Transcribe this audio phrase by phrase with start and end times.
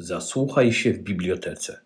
[0.00, 1.80] Zasłuchaj się w bibliotece.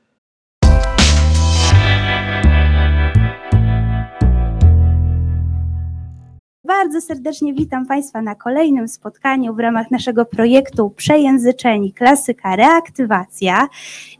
[6.64, 13.69] Bardzo serdecznie witam Państwa na kolejnym spotkaniu w ramach naszego projektu Przejęzyczeni Klasyka Reaktywacja.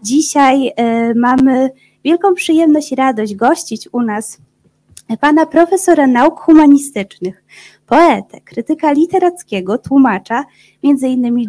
[0.03, 0.73] Dzisiaj y,
[1.15, 1.71] mamy
[2.05, 4.39] wielką przyjemność i radość gościć u nas
[5.21, 7.45] pana profesora nauk humanistycznych,
[7.93, 10.45] poetę, krytyka literackiego, tłumacza,
[10.83, 11.49] między innymi,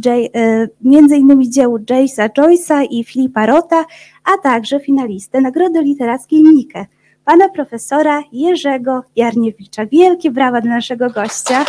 [1.17, 3.85] innymi dzieł Jace'a Joyce'a i Filipa Rota,
[4.23, 6.85] a także finalistę Nagrody Literackiej Nike,
[7.25, 9.85] pana profesora Jerzego Jarniewicza.
[9.85, 11.65] Wielkie brawa dla naszego gościa.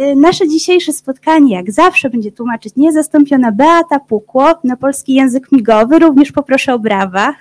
[0.00, 5.98] Y, Nasze dzisiejsze spotkanie, jak zawsze, będzie tłumaczyć niezastąpiona Beata Pukło na polski język migowy.
[5.98, 7.34] Również poproszę o brawa.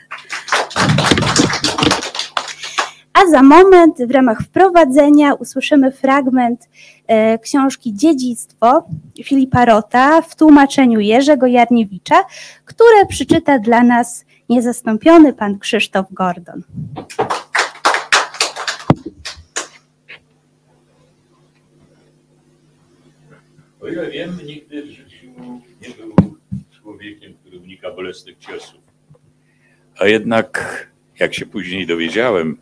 [3.14, 6.70] A za moment w ramach wprowadzenia usłyszymy fragment
[7.08, 8.88] e, książki Dziedzictwo
[9.24, 12.24] Filipa Rota w tłumaczeniu Jerzego Jarniewicza,
[12.66, 16.64] które przeczyta dla nas niezastąpiony pan Krzysztof Gordon.
[23.82, 25.28] O ile wiem, nigdy w życiu
[25.82, 26.38] nie był
[26.82, 28.82] człowiekiem, który unika bolesnych ciosów.
[30.00, 30.88] A jednak,
[31.20, 32.58] jak się później dowiedziałem,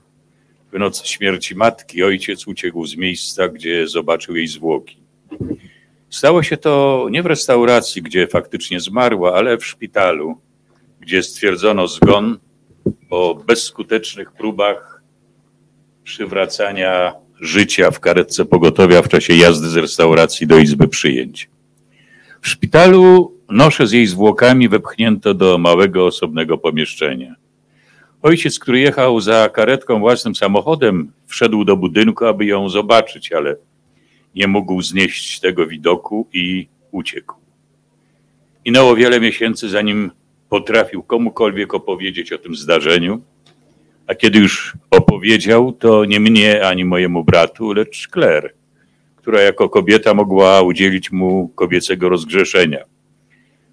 [0.72, 4.98] w nocy śmierci matki ojciec uciekł z miejsca, gdzie zobaczył jej zwłoki.
[6.10, 10.38] Stało się to nie w restauracji, gdzie faktycznie zmarła, ale w szpitalu,
[11.00, 12.40] gdzie stwierdzono zgon
[13.10, 15.04] po bezskutecznych próbach
[16.04, 21.50] przywracania życia w karetce pogotowia w czasie jazdy z restauracji do izby przyjęć.
[22.42, 27.36] W szpitalu nosze z jej zwłokami wepchnięto do małego osobnego pomieszczenia.
[28.22, 33.56] Ojciec, który jechał za karetką własnym samochodem, wszedł do budynku, aby ją zobaczyć, ale
[34.36, 37.36] nie mógł znieść tego widoku i uciekł.
[38.66, 40.12] Minęło wiele miesięcy, zanim
[40.50, 43.22] potrafił komukolwiek opowiedzieć o tym zdarzeniu,
[44.08, 48.54] a kiedy już opowiedział, to nie mnie ani mojemu bratu, lecz Claire,
[49.16, 52.84] która jako kobieta mogła udzielić mu kobiecego rozgrzeszenia.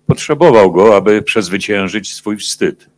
[0.07, 2.98] Potrzebował go, aby przezwyciężyć swój wstyd.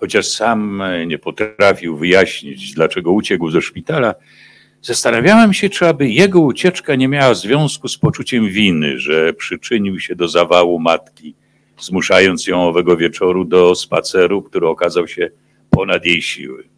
[0.00, 4.14] Chociaż sam nie potrafił wyjaśnić, dlaczego uciekł ze szpitala,
[4.82, 10.16] zastanawiałem się, czy aby jego ucieczka nie miała związku z poczuciem winy, że przyczynił się
[10.16, 11.34] do zawału matki,
[11.78, 15.30] zmuszając ją owego wieczoru do spaceru, który okazał się
[15.70, 16.68] ponad jej siły.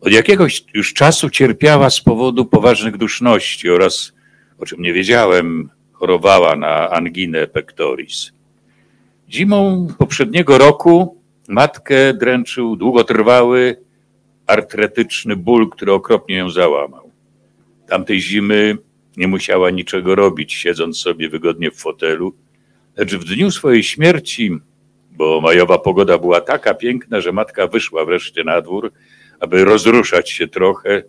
[0.00, 4.12] Od jakiegoś już czasu cierpiała z powodu poważnych duszności oraz,
[4.58, 8.32] o czym nie wiedziałem, chorowała na anginę pectoris.
[9.30, 11.17] Zimą poprzedniego roku
[11.48, 13.76] matkę dręczył długotrwały,
[14.46, 17.10] artretyczny ból, który okropnie ją załamał.
[17.88, 18.76] Tamtej zimy
[19.16, 22.34] nie musiała niczego robić, siedząc sobie wygodnie w fotelu,
[22.96, 24.60] lecz w dniu swojej śmierci
[25.18, 28.92] bo majowa pogoda była taka piękna, że matka wyszła wreszcie na dwór,
[29.40, 31.02] aby rozruszać się trochę.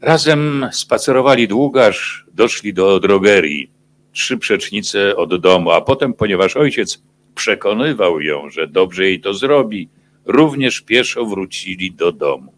[0.00, 3.70] Razem spacerowali długo, aż doszli do drogerii,
[4.12, 7.02] trzy przecznice od domu, a potem, ponieważ ojciec
[7.36, 9.88] przekonywał ją, że dobrze jej to zrobi,
[10.24, 12.52] również pieszo wrócili do domu.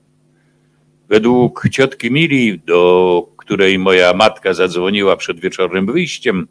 [1.08, 6.48] Według ciotki Mili, do której moja matka zadzwoniła przed wieczornym wyjściem,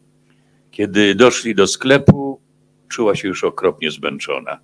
[0.70, 2.40] kiedy doszli do sklepu,
[2.88, 4.58] czuła się już okropnie zmęczona.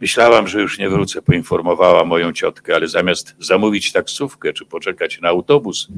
[0.00, 5.28] Myślałam, że już nie wrócę, poinformowała moją ciotkę, ale zamiast zamówić taksówkę czy poczekać na
[5.28, 5.88] autobus,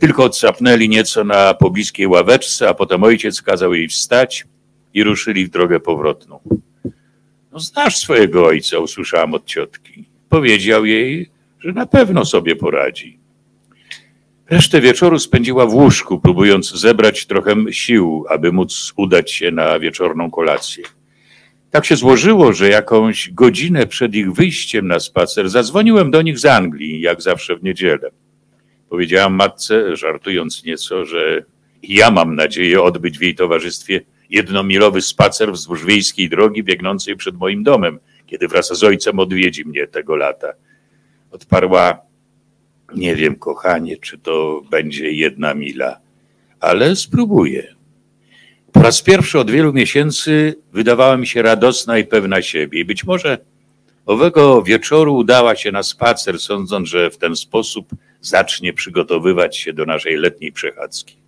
[0.00, 4.44] tylko odsapnęli nieco na pobliskiej ławeczce, a potem ojciec kazał jej wstać
[4.94, 6.40] i ruszyli w drogę powrotną.
[7.52, 10.04] No, znasz swojego ojca, usłyszałam od ciotki.
[10.28, 13.18] Powiedział jej, że na pewno sobie poradzi.
[14.50, 20.30] Resztę wieczoru spędziła w łóżku, próbując zebrać trochę sił, aby móc udać się na wieczorną
[20.30, 20.84] kolację.
[21.70, 26.44] Tak się złożyło, że jakąś godzinę przed ich wyjściem na spacer zadzwoniłem do nich z
[26.44, 28.10] Anglii, jak zawsze w niedzielę.
[28.88, 31.44] Powiedziałam matce, żartując nieco, że
[31.82, 34.00] ja mam nadzieję odbyć w jej towarzystwie
[34.32, 39.86] jednomilowy spacer wzdłuż wiejskiej drogi biegnącej przed moim domem, kiedy wraz z ojcem odwiedzi mnie
[39.86, 40.52] tego lata.
[41.30, 41.98] Odparła,
[42.94, 46.00] nie wiem, kochanie, czy to będzie jedna mila,
[46.60, 47.74] ale spróbuję.
[48.72, 52.80] Po raz pierwszy od wielu miesięcy wydawała mi się radosna i pewna siebie.
[52.80, 53.38] I być może
[54.06, 57.88] owego wieczoru udała się na spacer, sądząc, że w ten sposób
[58.20, 61.21] zacznie przygotowywać się do naszej letniej przechadzki.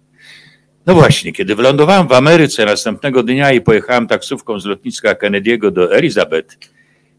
[0.86, 5.96] No właśnie, kiedy wylądowałem w Ameryce następnego dnia i pojechałem taksówką z lotniska Kennedy'ego do
[5.96, 6.58] Elizabeth,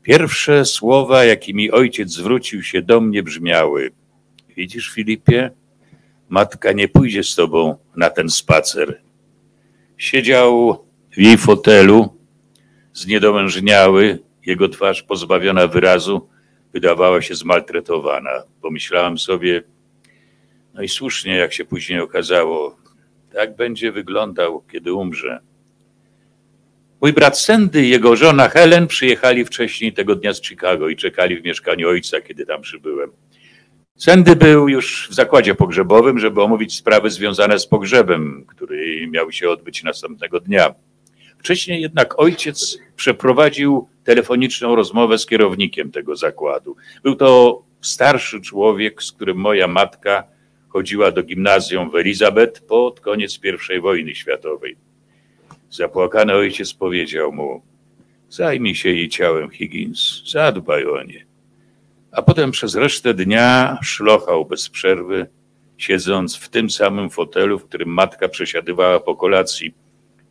[0.04, 3.92] pierwsze słowa, jakimi ojciec zwrócił się do mnie, brzmiały:
[4.58, 5.52] Widzisz, Filipie,
[6.30, 9.02] matka nie pójdzie z tobą na ten spacer,
[9.98, 12.18] Siedział w jej fotelu,
[12.94, 16.30] zniedołężniały, jego twarz pozbawiona wyrazu
[16.74, 18.44] wydawała się zmaltretowana.
[18.62, 19.64] Pomyślałem sobie,
[20.74, 22.78] no i słusznie, jak się później okazało,
[23.36, 25.40] tak będzie wyglądał, kiedy umrze.
[27.02, 31.42] Mój brat Sandy i jego żona Helen przyjechali wcześniej tego dnia z Chicago i czekali
[31.42, 33.12] w mieszkaniu ojca, kiedy tam przybyłem.
[33.98, 39.50] Sandy był już w zakładzie pogrzebowym, żeby omówić sprawy związane z pogrzebem, który miał się
[39.50, 40.76] odbyć następnego dnia.
[41.40, 46.76] Wcześniej jednak ojciec przeprowadził telefoniczną rozmowę z kierownikiem tego zakładu.
[47.04, 50.35] Był to starszy człowiek, z którym moja matka
[50.76, 53.40] chodziła do gimnazjum w Elizabeth pod koniec
[53.76, 54.76] I wojny światowej.
[55.72, 57.62] Zapłakany ojciec powiedział mu:
[58.30, 61.26] Zajmij się jej ciałem, Higgins, zadbaj o nie.
[62.12, 65.28] A potem przez resztę dnia szlochał bez przerwy,
[65.78, 69.74] siedząc w tym samym fotelu, w którym matka przesiadywała po kolacji,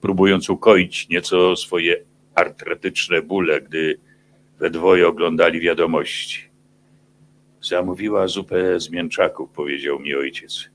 [0.01, 1.97] próbując ukoić nieco swoje
[2.35, 3.99] artretyczne bóle, gdy
[4.59, 6.54] we dwoje oglądali wiadomości.
[7.65, 10.71] Zamówiła zupę z mięczaków, powiedział mi ojciec.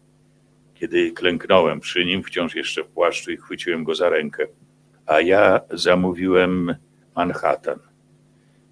[0.74, 4.48] Kiedy klęknąłem przy nim, wciąż jeszcze w płaszczu i chwyciłem go za rękę,
[5.06, 6.76] a ja zamówiłem
[7.16, 7.80] Manhattan.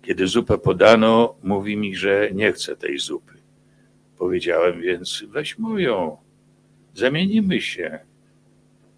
[0.01, 3.33] Kiedy zupę podano, mówi mi, że nie chce tej zupy.
[4.17, 6.17] Powiedziałem więc, weź moją,
[6.93, 7.99] zamienimy się.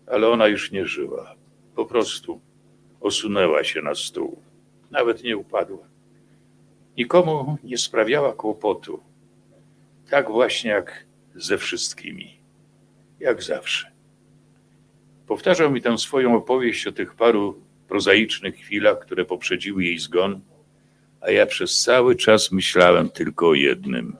[0.07, 1.35] Ale ona już nie żyła.
[1.75, 2.41] Po prostu
[3.01, 4.41] osunęła się na stół.
[4.91, 5.87] Nawet nie upadła.
[6.97, 9.08] Nikomu nie sprawiała kłopotu.
[10.09, 12.39] Tak właśnie jak ze wszystkimi.
[13.19, 13.91] Jak zawsze.
[15.27, 20.41] Powtarzał mi tę swoją opowieść o tych paru prozaicznych chwilach, które poprzedziły jej zgon,
[21.21, 24.17] a ja przez cały czas myślałem tylko o jednym.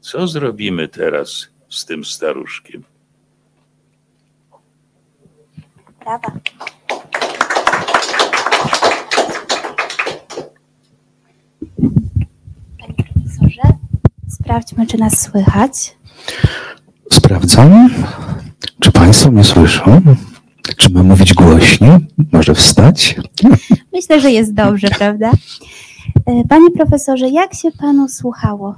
[0.00, 2.82] Co zrobimy teraz z tym staruszkiem?
[6.00, 6.32] Brawa.
[12.78, 13.62] Panie profesorze,
[14.50, 15.96] sprawdźmy, czy nas słychać.
[17.12, 17.90] Sprawdzam.
[18.80, 20.00] Czy Państwo mnie słyszą?
[20.76, 21.90] Czy mam mówić głośniej?
[22.32, 23.16] Może wstać?
[23.94, 25.30] Myślę, że jest dobrze, prawda?
[26.26, 28.76] E, Panie profesorze, jak się panu słuchało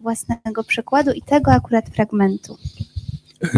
[0.00, 2.56] własnego przykładu i tego akurat fragmentu?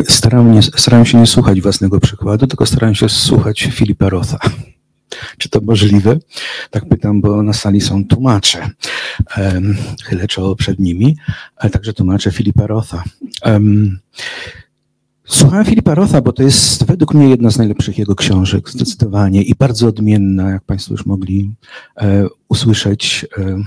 [0.08, 4.38] Staram, nie, staram się nie słuchać własnego przykładu, tylko staram się słuchać Filipa Rotha.
[5.38, 6.18] Czy to możliwe?
[6.70, 8.70] Tak pytam, bo na sali są tłumacze.
[9.36, 11.16] Um, chylę czoło przed nimi,
[11.56, 13.04] ale także tłumacze Filipa Rotha.
[15.24, 19.54] Słuchałem Filipa Rotha, bo to jest według mnie jedna z najlepszych jego książek, zdecydowanie i
[19.54, 21.50] bardzo odmienna, jak Państwo już mogli
[21.96, 23.62] e, usłyszeć, e,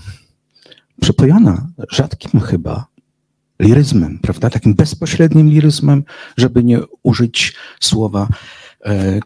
[1.02, 2.86] przepojona rzadkim chyba
[3.60, 4.50] liryzmem, prawda?
[4.50, 6.04] Takim bezpośrednim liryzmem,
[6.38, 8.28] żeby nie użyć słowa,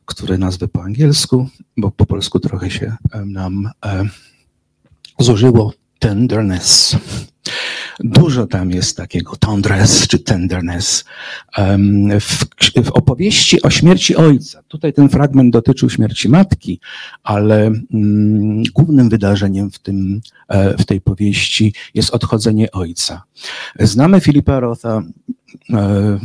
[0.05, 4.05] które nazwę po angielsku, bo po polsku trochę się e, nam e,
[5.19, 6.95] zużyło tenderness.
[7.99, 11.05] Dużo tam jest takiego tendresse czy tenderness.
[12.19, 12.45] W,
[12.85, 16.79] w, opowieści o śmierci ojca, tutaj ten fragment dotyczył śmierci matki,
[17.23, 23.23] ale mm, głównym wydarzeniem w, tym, e, w tej powieści jest odchodzenie ojca.
[23.79, 25.03] Znamy Filipa Rotha
[25.73, 26.19] e,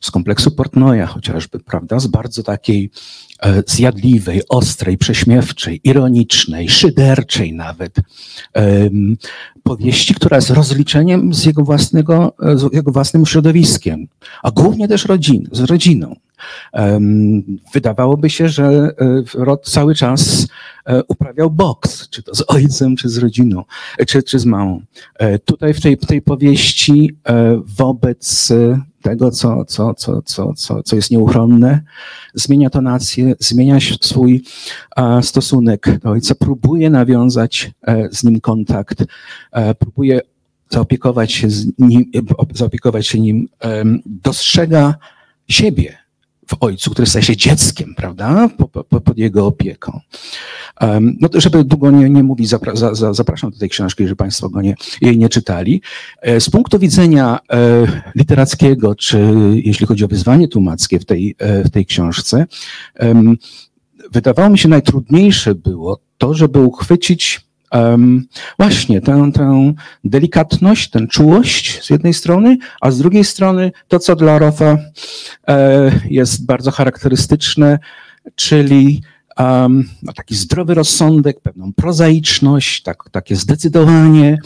[0.00, 2.90] z kompleksu Portnoja chociażby, prawda, z bardzo takiej
[3.42, 7.96] e, zjadliwej, ostrej, prześmiewczej, ironicznej, szyderczej nawet
[9.62, 14.08] powieści, która jest rozliczeniem z jego, własnego, e, z jego własnym środowiskiem,
[14.42, 16.16] a głównie też rodzin, z rodziną.
[17.74, 20.48] Wydawałoby się, że e, Rod cały czas
[21.08, 23.64] uprawiał boks, czy to z ojcem, czy z rodziną,
[24.06, 24.80] czy, czy z małą.
[25.44, 27.16] Tutaj w tej, tej powieści
[27.78, 28.52] wobec
[29.02, 31.82] tego, co, co, co, co, co, co jest nieuchronne,
[32.34, 34.42] zmienia tonację, zmienia swój
[35.22, 39.04] stosunek do ojca, próbuje nawiązać e, z nim kontakt,
[39.52, 40.20] e, próbuje
[40.70, 42.04] zaopiekować się, nim,
[42.54, 43.48] zaopiekować się nim,
[44.06, 44.94] dostrzega
[45.48, 45.97] siebie
[46.48, 50.00] w ojcu, który staje się dzieckiem, prawda, po, po, pod jego opieką.
[51.20, 54.16] No to, żeby długo nie, nie mówić, zapra za, za, zapraszam do tej książki, jeżeli
[54.16, 55.82] Państwo go nie, jej nie czytali.
[56.22, 61.64] E, z punktu widzenia e, literackiego, czy jeśli chodzi o wyzwanie tłumackie w tej, e,
[61.64, 62.46] w tej książce,
[64.12, 67.47] wydawało mi się najtrudniejsze było to, żeby uchwycić
[68.58, 69.72] właśnie tę, tę
[70.04, 74.78] delikatność, tę czułość z jednej strony, a z drugiej strony to, co dla Rotha
[75.48, 77.78] e, jest bardzo charakterystyczne,
[78.34, 79.02] czyli
[80.02, 84.38] no, taki zdrowy rozsądek, pewną prozaiczność, tak, takie zdecydowanie,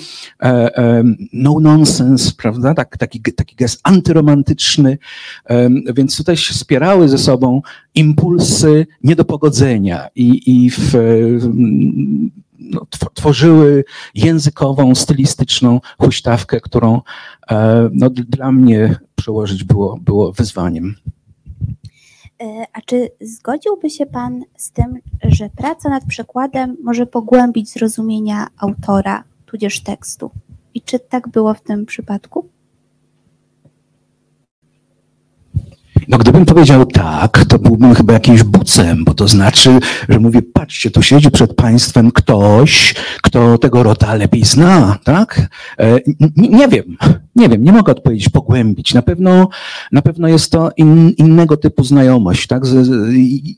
[0.42, 1.02] e,
[1.32, 2.74] no nonsense, prawda?
[2.74, 4.98] Tak, taki, taki gest antyromantyczny,
[5.96, 7.62] więc tutaj się spierały ze sobą
[7.94, 10.94] impulsy nie do pogodzenia i, i w,
[12.70, 17.00] no, tworzyły językową, stylistyczną huśtawkę, którą
[17.50, 20.94] e, no, dla mnie przełożyć było, było wyzwaniem.
[22.42, 28.46] E, a czy zgodziłby się Pan z tym, że praca nad przekładem może pogłębić zrozumienia
[28.58, 30.30] autora, tudzież tekstu?
[30.74, 32.48] I czy tak było w tym przypadku?
[36.08, 39.78] No gdybym powiedział tak, to byłbym chyba jakimś bucem, bo to znaczy,
[40.08, 45.48] że mówię, patrzcie, tu siedzi przed państwem ktoś, kto tego rota lepiej zna, tak?
[45.78, 45.98] E,
[46.36, 46.96] nie wiem,
[47.36, 48.94] nie wiem, nie mogę odpowiedzieć, pogłębić.
[48.94, 49.48] Na pewno,
[49.92, 52.62] na pewno jest to in, innego typu znajomość, tak?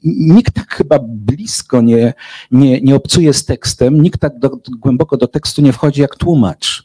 [0.04, 2.14] Nikt tak chyba blisko nie,
[2.50, 6.84] nie, nie obcuje z tekstem, nikt tak do, głęboko do tekstu nie wchodzi jak tłumacz.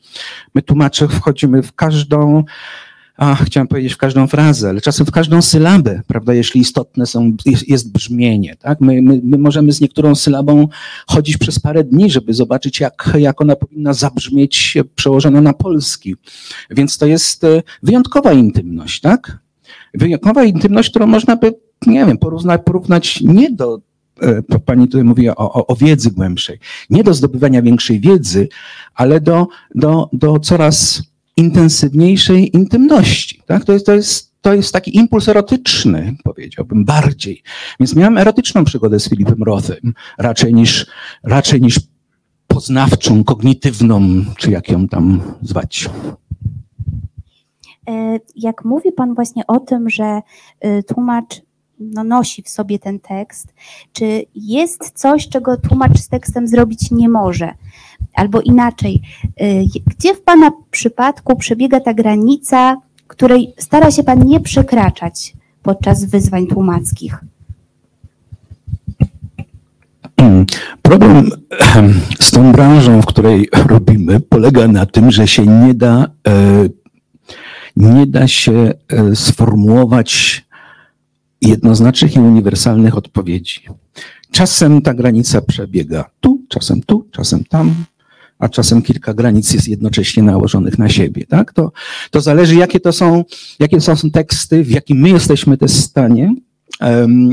[0.56, 2.44] My tłumacze wchodzimy w każdą
[3.20, 7.36] a, chciałem powiedzieć w każdą frazę, ale czasem w każdą sylabę, prawda, jeśli istotne są,
[7.46, 8.82] jest, jest brzmienie, tak?
[8.82, 10.68] My, my, my, możemy z niektórą sylabą
[11.08, 16.16] chodzić przez parę dni, żeby zobaczyć, jak, jak ona powinna zabrzmieć przełożona na polski.
[16.70, 19.40] Więc to jest e, wyjątkowa intymność, tak?
[19.94, 21.54] Wyjątkowa intymność, którą można by,
[21.88, 23.82] nie wiem, porównać, porównać nie do
[24.22, 26.60] e, Pani tutaj mówi o, o, o, wiedzy głębszej.
[26.90, 28.48] Nie do zdobywania większej wiedzy,
[28.96, 31.09] ale do, do, do coraz
[31.40, 33.42] intensywniejszej intymności.
[33.46, 33.66] Tak?
[33.66, 37.44] To, jest, to, jest, to jest taki impuls erotyczny, powiedziałbym, bardziej.
[37.80, 40.86] Więc miałem erotyczną przygodę z Filipem Rothem, raczej niż,
[41.24, 41.80] raczej niż
[42.48, 45.90] poznawczą, kognitywną, czy jak ją tam zwać.
[47.90, 50.22] E, jak mówi Pan właśnie o tym, że
[50.60, 51.42] e, tłumacz
[51.80, 53.54] no, nosi w sobie ten tekst,
[53.94, 57.54] czy jest coś, czego tłumacz z tekstem zrobić nie może?
[58.20, 59.02] Albo inaczej,
[59.42, 65.34] y, gdzie w Pana przypadku przebiega ta granica, której stara się Pan nie przekraczać
[65.64, 67.20] podczas wyzwań tłumackich?
[70.82, 71.32] Problem
[72.22, 76.70] z tą branżą, w której robimy, polega na tym, że się nie da, e,
[77.76, 80.46] nie da się e, sformułować
[81.42, 83.62] jednoznacznych i uniwersalnych odpowiedzi.
[84.32, 87.76] Czasem ta granica przebiega tu, czasem tu, czasem tam,
[88.40, 91.26] a czasem kilka granic jest jednocześnie nałożonych na siebie.
[91.26, 91.54] Tak?
[91.54, 91.72] To,
[92.12, 93.24] to zależy, jakie to są,
[93.60, 96.36] jakie są teksty, w jakim my jesteśmy też stanie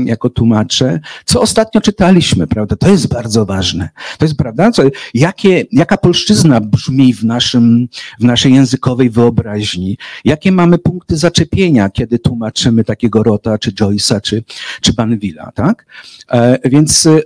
[0.05, 2.75] jako tłumacze, co ostatnio czytaliśmy, prawda?
[2.75, 3.89] To jest bardzo ważne.
[4.17, 4.83] To jest prawda, co,
[5.13, 7.87] jakie, jaka polszczyzna brzmi w, naszym,
[8.19, 14.43] w naszej językowej wyobraźni, jakie mamy punkty zaczepienia, kiedy tłumaczymy takiego Rota, czy Joyce'a, czy,
[14.81, 15.85] czy Banvilla, tak?
[16.31, 17.21] E, więc e, e,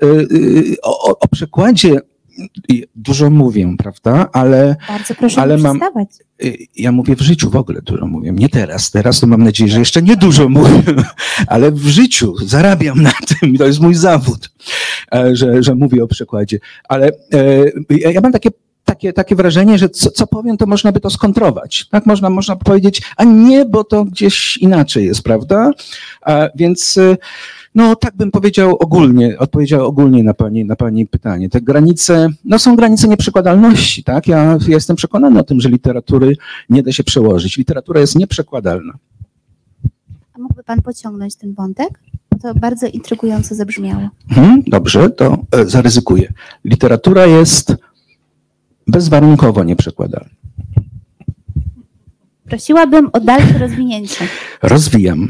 [0.84, 2.00] o, o przekładzie
[2.96, 4.30] dużo mówię, prawda?
[4.34, 5.80] Ale, Bardzo proszę ale mam.
[6.44, 8.32] Y, ja mówię w życiu w ogóle dużo mówię.
[8.32, 8.92] Nie teraz.
[8.92, 10.84] Teraz to mam nadzieję, że jeszcze nie dużo mówię,
[11.48, 13.58] ale w życiu zarabiam na tym.
[13.58, 14.52] To jest mój zawód,
[15.14, 16.60] e, że, że mówię o przykładzie.
[16.90, 17.12] Ale
[17.90, 18.50] e, ja mam takie
[18.92, 21.88] takie, takie wrażenie, że co, co, powiem, to można by to skontrować.
[21.90, 25.72] Tak można, można powiedzieć, a nie, bo to gdzieś inaczej jest, prawda?
[26.22, 27.18] A, więc y,
[27.76, 31.50] no tak bym powiedział ogólnie, odpowiedział ogólnie na pani, na pani pytanie.
[31.50, 34.28] Te granice, no są granice nieprzekładalności, tak?
[34.28, 36.36] Ja, ja jestem przekonany o tym, że literatury
[36.70, 37.58] nie da się przełożyć.
[37.58, 38.94] Literatura jest nieprzekładalna.
[40.34, 41.90] A mógłby pan pociągnąć ten wątek?
[42.42, 44.10] To bardzo intrygująco zabrzmiało.
[44.30, 46.34] Hmm, dobrze, to e, zaryzykuję.
[46.66, 47.76] Literatura jest
[48.92, 50.30] bezwarunkowo nieprzekładalna.
[52.46, 54.28] Prosiłabym o dalsze rozwinięcie.
[54.62, 55.28] Rozwijam.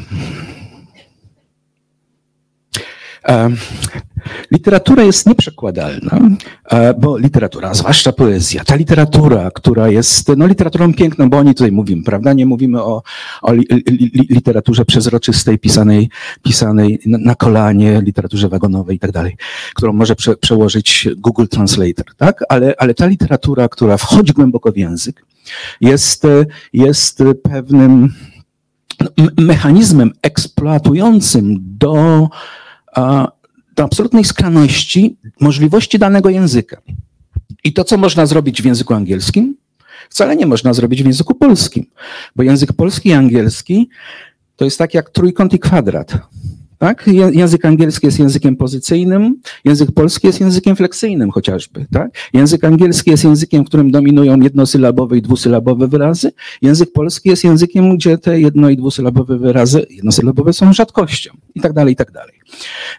[4.51, 6.19] Literatura jest nieprzekładalna,
[6.99, 11.71] bo literatura, zwłaszcza poezja, ta literatura, która jest no, literaturą piękną, bo o niej tutaj
[11.71, 12.33] mówimy, prawda?
[12.33, 13.03] Nie mówimy o,
[13.41, 16.09] o li, li, literaturze przezroczystej, pisanej,
[16.43, 19.37] pisanej na kolanie, literaturze wagonowej i tak dalej,
[19.75, 22.43] którą może prze, przełożyć Google Translator, tak?
[22.49, 25.25] Ale, ale ta literatura, która wchodzi głęboko w język,
[25.81, 26.27] jest,
[26.73, 28.13] jest pewnym
[29.37, 32.27] mechanizmem eksploatującym do
[33.75, 36.81] do absolutnej skrajności możliwości danego języka.
[37.63, 39.57] I to, co można zrobić w języku angielskim,
[40.09, 41.85] wcale nie można zrobić w języku polskim,
[42.35, 43.89] bo język polski i angielski
[44.55, 46.13] to jest tak jak trójkąt i kwadrat.
[46.81, 47.09] Tak?
[47.33, 51.85] Język angielski jest językiem pozycyjnym, język polski jest językiem fleksyjnym chociażby.
[51.91, 52.11] Tak?
[52.33, 56.31] Język angielski jest językiem, w którym dominują jednosylabowe i dwusylabowe wyrazy.
[56.61, 61.73] Język polski jest językiem, gdzie te jedno- i dwusylabowe wyrazy, jednosylabowe są rzadkością i tak
[61.73, 62.33] dalej, i tak dalej.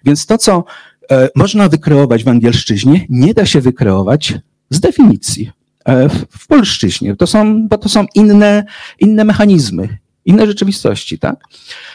[0.04, 0.64] Więc to, co
[1.10, 4.34] e, można wykreować w angielszczyźnie, nie da się wykreować
[4.70, 5.50] z definicji
[5.84, 7.16] e, w, w polszczyźnie.
[7.16, 8.64] To są, bo to są inne,
[9.00, 11.44] inne mechanizmy, inne rzeczywistości, tak?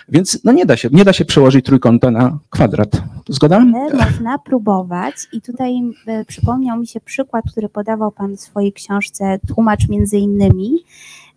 [0.10, 2.89] Więc no nie da się, nie da się przełożyć trójkąta na kwadrat.
[3.29, 3.55] Zgoda?
[3.55, 8.74] Ale można próbować i tutaj e, przypomniał mi się przykład, który podawał Pan w swojej
[8.74, 10.84] książce Tłumacz między innymi,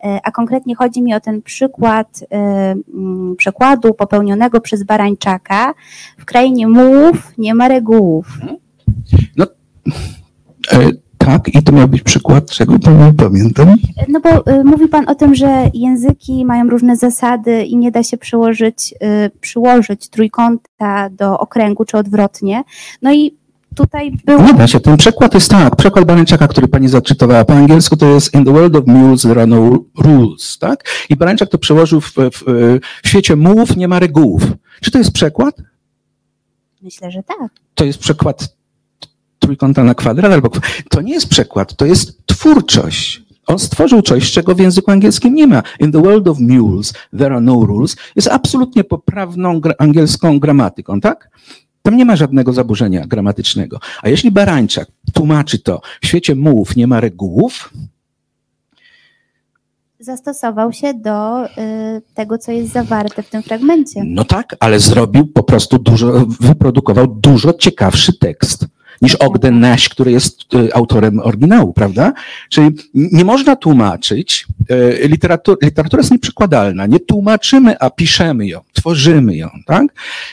[0.04, 2.36] e, a konkretnie chodzi mi o ten przykład e,
[2.94, 5.74] mm, przekładu popełnionego przez Barańczaka.
[6.18, 8.26] W krainie mułów nie ma regułów.
[8.42, 8.56] E,
[11.30, 13.74] tak, i to miał być przykład czego, to nie pamiętam.
[14.08, 18.02] No bo y, mówi Pan o tym, że języki mają różne zasady i nie da
[18.02, 18.94] się przełożyć,
[19.26, 22.62] y, przyłożyć trójkąta do okręgu, czy odwrotnie.
[23.02, 23.36] No i
[23.74, 24.42] tutaj było...
[24.42, 28.06] Nie da się, ten przekład jest tak, przekład Barańczaka, który pani zaczytowała po angielsku, to
[28.06, 30.84] jest in the world of mules there are no rules, tak?
[31.08, 32.44] I Barańczak to przełożył w, w,
[33.02, 34.42] w świecie mułów nie ma regułów.
[34.80, 35.54] Czy to jest przekład?
[36.82, 37.50] Myślę, że tak.
[37.74, 38.59] To jest przekład
[39.40, 40.50] trójkąta na kwadrat albo...
[40.90, 43.22] To nie jest przekład, to jest twórczość.
[43.46, 45.62] On stworzył coś, czego w języku angielskim nie ma.
[45.80, 51.00] In the world of mules there are no rules jest absolutnie poprawną gra- angielską gramatyką,
[51.00, 51.30] tak?
[51.82, 53.78] Tam nie ma żadnego zaburzenia gramatycznego.
[54.02, 57.70] A jeśli Barańczak tłumaczy to, w świecie mułów nie ma regułów,
[60.02, 61.50] Zastosował się do y,
[62.14, 64.02] tego, co jest zawarte w tym fragmencie.
[64.06, 68.66] no tak, ale zrobił po prostu dużo, wyprodukował dużo ciekawszy tekst
[69.02, 72.12] niż Ogden Nash, który jest y, autorem oryginału, prawda?
[72.48, 79.36] Czyli nie można tłumaczyć, y, literatur, literatura jest nieprzekładalna, nie tłumaczymy, a piszemy ją, tworzymy
[79.36, 79.86] ją, tak?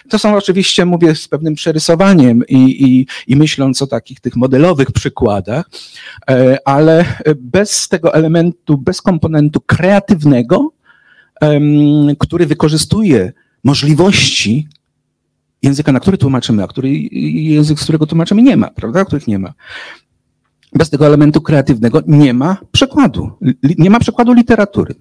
[0.10, 4.92] To są oczywiście, mówię z pewnym przerysowaniem i, i, i myśląc o takich tych modelowych
[4.92, 5.70] przykładach,
[6.30, 7.06] e, ale
[7.36, 10.72] bez tego elementu, bez komponentu kreatywnego,
[12.20, 13.32] który wykorzystuje
[13.64, 14.68] możliwości
[15.62, 19.06] języka, na który tłumaczymy, a który język, z którego tłumaczymy, nie ma, prawda?
[19.06, 19.54] Których nie ma.
[20.74, 23.32] Bez tego elementu kreatywnego nie ma przekładu.
[23.78, 24.96] Nie ma przekładu literatury.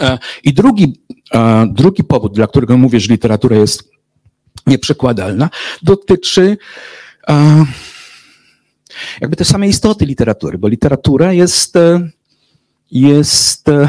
[0.00, 1.00] E, I drugi,
[1.34, 3.90] e, drugi powód, dla którego mówię, że literatura jest
[4.66, 5.50] nieprzekładalna,
[5.82, 6.56] dotyczy
[7.28, 7.64] e,
[9.20, 11.78] jakby tej samej istoty literatury, bo literatura jest,
[12.90, 13.88] jest e,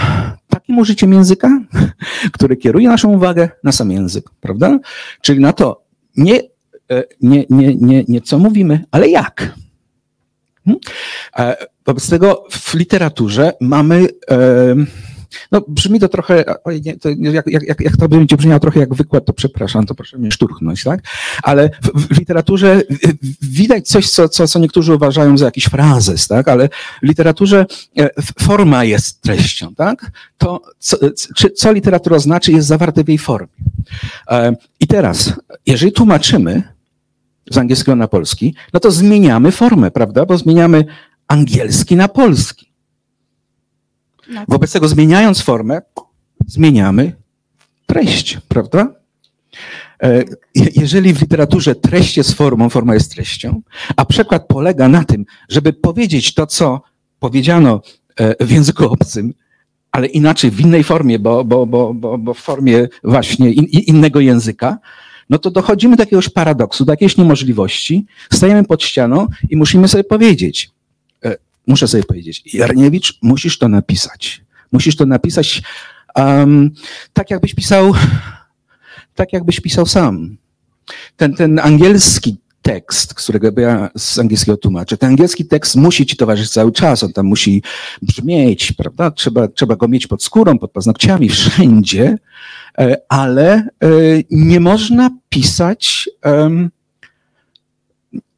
[0.49, 1.61] takim użyciem języka,
[2.33, 4.79] które kieruje naszą uwagę na sam język, prawda?
[5.21, 5.83] Czyli na to
[6.15, 6.39] nie,
[6.91, 9.55] e, nie, nie, nie, nie co mówimy, ale jak.
[10.65, 10.79] Hmm?
[11.37, 14.07] E, Wobec tego w literaturze mamy,
[15.51, 16.43] no brzmi to trochę,
[16.85, 20.17] nie, to jak, jak, jak- to będzie brzmiało trochę jak wykład, to przepraszam, to proszę
[20.17, 20.99] mnie szturchnąć, tak?
[21.43, 22.81] Ale w, w literaturze
[23.41, 26.47] widać coś, co, co, co niektórzy uważają za jakiś frazes, tak?
[26.47, 26.69] Ale
[27.03, 27.65] w literaturze
[27.99, 30.11] e, forma jest treścią, tak?
[30.37, 30.97] To, co,
[31.55, 33.47] co literatura znaczy, jest zawarte w jej formie.
[34.29, 35.33] E, I teraz,
[35.65, 36.63] jeżeli tłumaczymy
[37.51, 40.25] z angielskiego na polski, no to zmieniamy formę, prawda?
[40.25, 40.85] Bo zmieniamy
[41.27, 42.70] angielski na polski.
[44.31, 45.81] No, Wobec tego zmieniając formę,
[46.47, 47.15] zmieniamy
[47.85, 48.93] treść, prawda?
[50.03, 50.17] E,
[50.55, 53.61] je- Jeżeli w literaturze treść jest formą, forma jest treścią,
[53.95, 56.81] a przekład polega na tym, żeby powiedzieć to, co
[57.19, 57.81] powiedziano
[58.19, 59.33] e, w języku obcym,
[59.91, 63.79] ale inaczej, w innej formie, bo, bo, bo, bo, bo w formie właśnie in, in-
[63.81, 64.77] innego języka,
[65.29, 70.03] no to dochodzimy do jakiegoś paradoksu, do jakiejś niemożliwości, stajemy pod ścianą i musimy sobie
[70.03, 70.71] powiedzieć,
[71.67, 74.41] muszę sobie powiedzieć, Jarniewicz, musisz to napisać.
[74.71, 75.61] Musisz to napisać
[76.15, 76.71] um,
[77.13, 77.93] tak, jakbyś pisał,
[79.15, 80.37] tak jakbyś pisał sam.
[81.17, 86.53] Ten, ten angielski tekst, którego ja z angielskiego tłumaczę, ten angielski tekst musi ci towarzyszyć
[86.53, 87.63] cały czas, on tam musi
[88.01, 89.11] brzmieć, prawda?
[89.11, 92.17] Trzeba, trzeba go mieć pod skórą, pod paznokciami, wszędzie,
[92.77, 93.87] e, ale e,
[94.31, 96.69] nie można pisać em,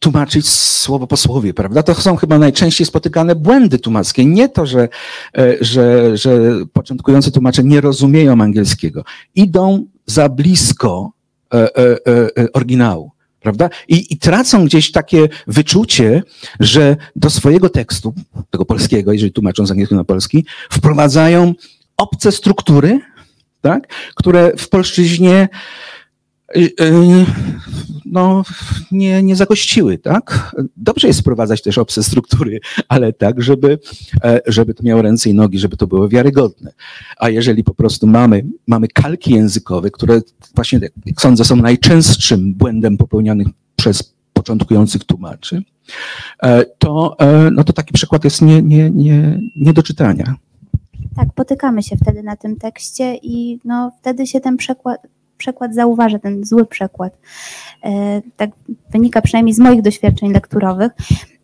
[0.03, 1.83] tłumaczyć słowo po słowie, prawda?
[1.83, 4.25] To są chyba najczęściej spotykane błędy tłumackie.
[4.25, 4.89] Nie to, że,
[5.37, 6.31] e, że, że
[6.73, 9.03] początkujący tłumacze nie rozumieją angielskiego.
[9.35, 11.11] Idą za blisko
[11.53, 11.97] e, e, e,
[12.37, 13.11] e, oryginału.
[13.39, 13.69] Prawda?
[13.87, 16.23] I, I tracą gdzieś takie wyczucie,
[16.59, 18.13] że do swojego tekstu,
[18.49, 21.53] tego polskiego, jeżeli tłumaczą z angielskiego na polski, wprowadzają
[21.97, 22.99] obce struktury,
[23.61, 23.87] tak?
[24.15, 25.49] które w polszczyźnie
[28.05, 28.43] no,
[28.91, 30.55] nie, nie zagościły, tak?
[30.77, 33.79] Dobrze jest wprowadzać też obce struktury, ale tak, żeby,
[34.23, 36.71] e, żeby to miało ręce i nogi, żeby to było wiarygodne.
[37.17, 40.21] A jeżeli po prostu mamy, mamy kalki językowe, które
[40.55, 45.63] właśnie, jak sądzę, są najczęstszym błędem popełnianych przez początkujących tłumaczy,
[46.43, 50.35] e, to, e, no to taki przykład jest nie, nie, nie, nie do czytania.
[51.15, 55.07] tak, potykamy się wtedy na tym tekście i no, wtedy się ten przekład,
[55.43, 57.17] przekład zauważa, ten zły przekład.
[57.83, 58.49] E, tak
[58.91, 60.91] wynika przynajmniej z moich doświadczeń lekturowych.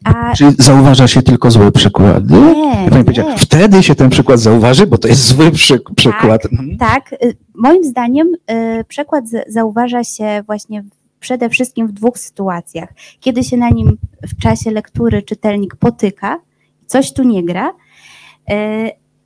[0.04, 0.34] A...
[0.36, 2.34] Czyli zauważa się tylko złe przykłady?
[2.34, 3.38] Nie, nie.
[3.38, 6.42] Wtedy się ten przykład zauważy, bo to jest zły przy, przykład.
[6.42, 6.78] Tak, mhm.
[6.78, 7.16] tak,
[7.56, 10.84] moim zdaniem y, przekład zauważa się właśnie
[11.20, 12.90] przede wszystkim w dwóch sytuacjach.
[13.20, 16.40] Kiedy się na nim w czasie lektury czytelnik potyka,
[16.88, 17.74] coś tu nie gra,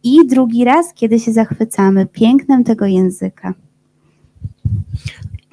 [0.04, 3.54] i drugi raz, kiedy się zachwycamy pięknem tego języka.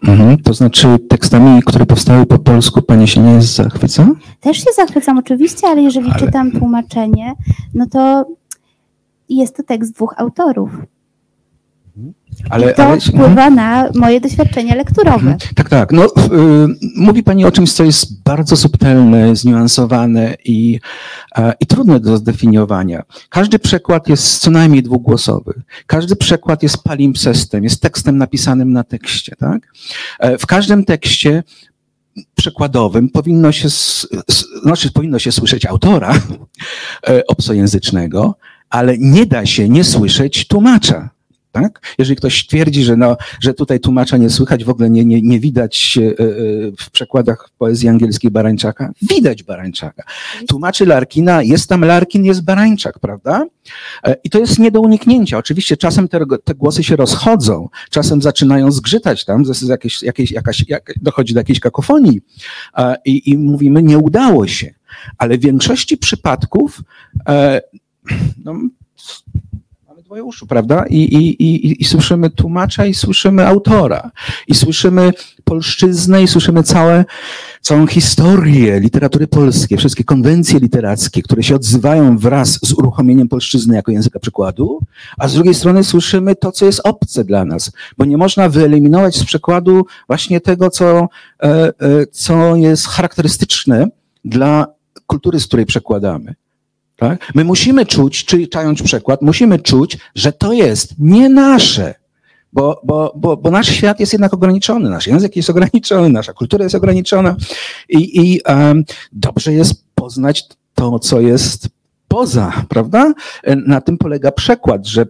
[0.05, 4.07] Mhm, to znaczy tekstami, które powstały po polsku, pani się nie zachwyca?
[4.41, 6.19] Też się zachwycam oczywiście, ale jeżeli ale...
[6.19, 7.33] czytam tłumaczenie,
[7.75, 8.25] no to
[9.29, 10.71] jest to tekst dwóch autorów.
[12.51, 15.31] Ale, I to ale, wpływa na moje doświadczenia lekturowe.
[15.31, 15.39] Mhm.
[15.55, 15.93] Tak, tak.
[15.93, 16.09] No, y,
[16.97, 20.81] mówi Pani o czymś, co jest bardzo subtelne, zniuansowane i,
[21.37, 23.03] e, i trudne do zdefiniowania.
[23.29, 25.63] Każdy przekład jest co najmniej dwugłosowy.
[25.87, 29.37] Każdy przekład jest palimpsestem, jest tekstem napisanym na tekście.
[29.37, 29.73] Tak?
[30.19, 31.43] E, w każdym tekście
[32.35, 33.69] przekładowym powinno się,
[34.63, 36.15] znaczy powinno się słyszeć autora
[37.09, 38.35] e, obcojęzycznego,
[38.71, 41.11] ale nie da się nie słyszeć tłumacza.
[41.53, 41.95] Tak?
[41.99, 45.41] Jeżeli ktoś twierdzi, że, no, że tutaj tłumacza nie słychać, w ogóle nie, nie, nie
[45.41, 46.15] widać e, e,
[46.79, 50.03] w przekładach poezji angielskiej Barańczaka, widać Barańczaka.
[50.49, 53.47] Tłumaczy Larkina, jest tam Larkin, jest Barańczak, prawda?
[54.05, 55.39] E, I to jest nie do uniknięcia.
[55.39, 60.93] Oczywiście czasem te, te głosy się rozchodzą, czasem zaczynają zgrzytać tam, jakieś, jakieś, jakaś, jak,
[61.03, 62.21] dochodzi do jakiejś kakofonii
[63.05, 64.75] i, i mówimy, nie udało się.
[65.19, 66.81] Ale w większości przypadków
[68.45, 68.55] no,
[70.11, 70.85] dwoje uszu, prawda?
[70.89, 74.11] I, i, i, I słyszymy tłumacza, i słyszymy autora,
[74.49, 75.13] i słyszymy
[75.45, 77.05] polszczyznę, i słyszymy całe,
[77.61, 83.93] całą historię literatury polskiej, wszystkie konwencje literackie, które się odzywają wraz z uruchomieniem polszczyzny jako
[83.93, 84.81] języka przykładu,
[85.19, 89.17] a z drugiej strony słyszymy to, co jest obce dla nas, bo nie można wyeliminować
[89.17, 91.09] z przekładu właśnie tego, co,
[91.43, 91.73] e, e,
[92.13, 93.89] co jest charakterystyczne
[94.25, 94.67] dla
[95.07, 96.35] kultury, z której przekładamy.
[97.01, 97.33] Tak?
[97.35, 101.95] My musimy czuć, czytając przekład, musimy czuć, że to jest nie nasze,
[102.53, 106.65] bo, bo, bo, bo nasz świat jest jednak ograniczony, nasz język jest ograniczony, nasza kultura
[106.65, 107.37] jest ograniczona
[107.89, 111.69] i, i um, dobrze jest poznać to, co jest
[112.09, 113.13] poza, prawda?
[113.67, 115.07] Na tym polega przekład, że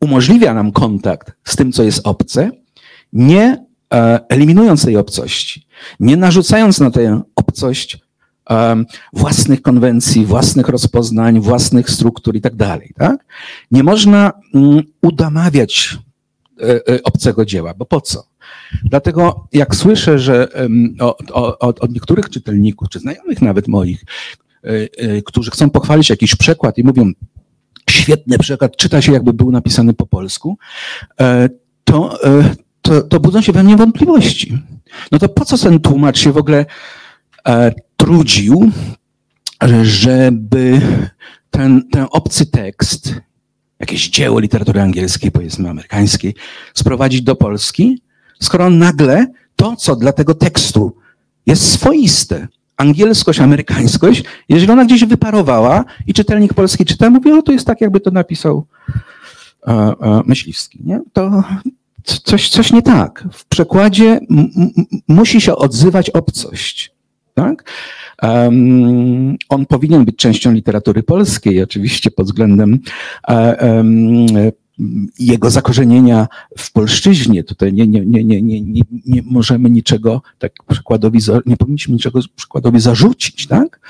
[0.00, 2.50] umożliwia nam kontakt z tym, co jest obce,
[3.12, 3.64] nie
[3.94, 5.66] e, eliminując tej obcości,
[6.00, 8.05] nie narzucając na tę obcość
[9.12, 12.92] własnych konwencji, własnych rozpoznań, własnych struktur i tak dalej.
[12.94, 13.24] Tak?
[13.70, 15.98] Nie można mm, udamawiać
[16.60, 18.26] e, e, obcego dzieła, bo po co?
[18.84, 20.48] Dlatego jak słyszę, że
[21.60, 24.04] od, niektórych czytelników, czy znajomych nawet moich,
[24.62, 27.12] e, którzy chcą pochwalić jakiś przekład i mówią,
[27.90, 30.58] świetny przekład, czyta się jakby był napisany po polsku,
[31.84, 32.18] to,
[32.82, 34.62] to, to budzą się we mnie wątpliwości.
[35.12, 36.66] No to po co ten tłumacz się w ogóle
[37.96, 38.70] trudził,
[39.82, 40.80] żeby
[41.50, 43.14] ten, ten obcy tekst,
[43.80, 46.34] jakieś dzieło literatury angielskiej, powiedzmy amerykańskiej,
[46.74, 48.02] sprowadzić do Polski,
[48.40, 50.96] skoro nagle to, co dla tego tekstu
[51.46, 57.52] jest swoiste, angielskość, amerykańskość, jeżeli ona gdzieś wyparowała i czytelnik polski czyta, mówi, o to
[57.52, 58.66] jest tak, jakby to napisał
[59.66, 60.78] e, e, myśliwski.
[60.84, 61.00] Nie?
[61.12, 61.44] To
[62.02, 63.24] coś, coś nie tak.
[63.32, 64.20] W przekładzie
[65.08, 66.95] musi się odzywać obcość.
[67.36, 67.70] Tak?
[68.22, 72.78] Um, on powinien być częścią literatury polskiej, oczywiście pod względem
[73.28, 74.26] um,
[75.18, 76.26] jego zakorzenienia
[76.58, 77.44] w polszczyźnie.
[77.44, 82.20] Tutaj nie, nie, nie, nie, nie, nie, nie możemy niczego tak przykładowi, nie powinniśmy niczego
[82.36, 83.80] przykładowi zarzucić, tak?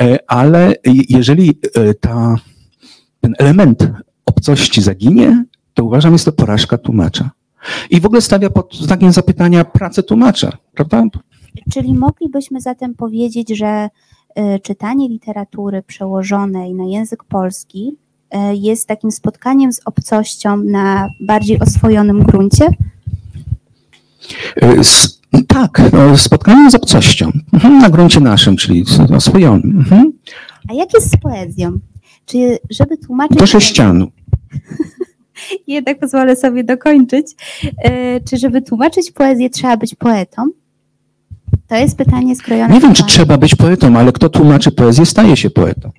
[0.00, 0.74] E, ale
[1.08, 2.36] jeżeli e, ta,
[3.20, 3.88] ten element
[4.24, 5.44] obcości zaginie,
[5.74, 7.30] to uważam, jest to porażka tłumacza.
[7.90, 11.04] I w ogóle stawia pod znakiem zapytania pracę tłumacza, prawda?
[11.72, 13.88] Czyli moglibyśmy zatem powiedzieć, że
[14.34, 17.96] e, czytanie literatury przełożonej na język polski
[18.30, 22.68] e, jest takim spotkaniem z obcością na bardziej oswojonym gruncie?
[24.62, 24.82] E,
[25.48, 29.78] tak, no, spotkaniem z obcością mhm, na gruncie naszym, czyli oswojonym.
[29.78, 30.12] Mhm.
[30.70, 31.78] A jak jest z poezją?
[32.26, 33.38] Czy żeby tłumaczyć...
[33.38, 34.06] Do sześcianu.
[35.66, 37.26] Jednak pozwolę sobie dokończyć.
[38.30, 40.42] Czy żeby tłumaczyć poezję trzeba być poetą?
[41.68, 42.74] To jest pytanie skrojone.
[42.74, 45.90] Nie wiem, czy trzeba być poetą, ale kto tłumaczy poezję, staje się poetą.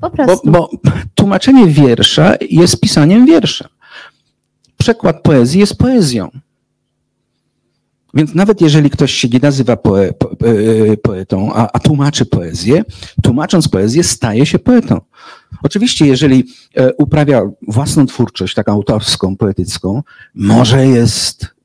[0.00, 0.50] Po prostu.
[0.50, 3.68] Bo, bo tłumaczenie wiersza jest pisaniem wiersza.
[4.76, 6.28] Przekład poezji jest poezją.
[8.14, 12.84] Więc nawet jeżeli ktoś się nie nazywa poe, po, e, poetą, a, a, tłumaczy poezję,
[13.22, 15.00] tłumacząc poezję staje się poetą.
[15.62, 20.02] Oczywiście, jeżeli e, uprawia własną twórczość, taką autorską, poetycką,
[20.34, 21.57] może jest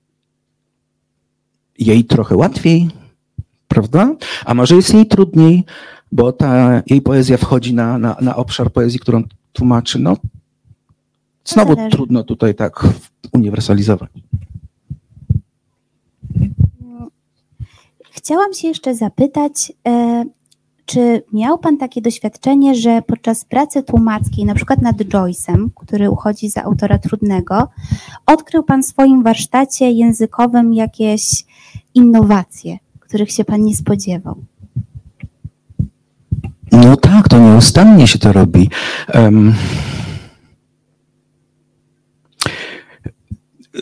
[1.80, 2.90] jej trochę łatwiej,
[3.68, 4.16] prawda?
[4.46, 5.64] A może jest jej trudniej,
[6.12, 10.00] bo ta jej poezja wchodzi na, na, na obszar poezji, którą tłumaczy.
[10.00, 10.18] No,
[11.46, 11.96] znowu Zależy.
[11.96, 12.88] trudno tutaj tak
[13.34, 14.12] uniwersalizować.
[18.12, 20.26] Chciałam się jeszcze zapytać, e,
[20.86, 26.50] czy miał Pan takie doświadczenie, że podczas pracy tłumackiej, na przykład nad Joyce'em, który uchodzi
[26.50, 27.68] za autora trudnego,
[28.26, 31.46] odkrył Pan w swoim warsztacie językowym jakieś
[31.96, 34.36] innowacje, których się Pan nie spodziewał?
[36.72, 38.70] No tak, to nieustannie się to robi.
[39.08, 39.54] Em,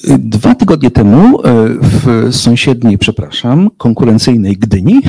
[0.07, 5.01] Dwa tygodnie temu e, w sąsiedniej, przepraszam, konkurencyjnej Gdyni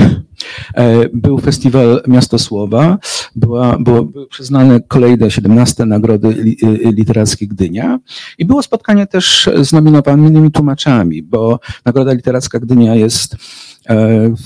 [0.75, 2.99] e, był festiwal Miasto Słowa.
[3.37, 7.99] Była, było były przyznane kolejne 17 nagrody e, literackie Gdynia
[8.39, 13.37] i było spotkanie też z nominowanymi tłumaczami, bo Nagroda Literacka Gdynia jest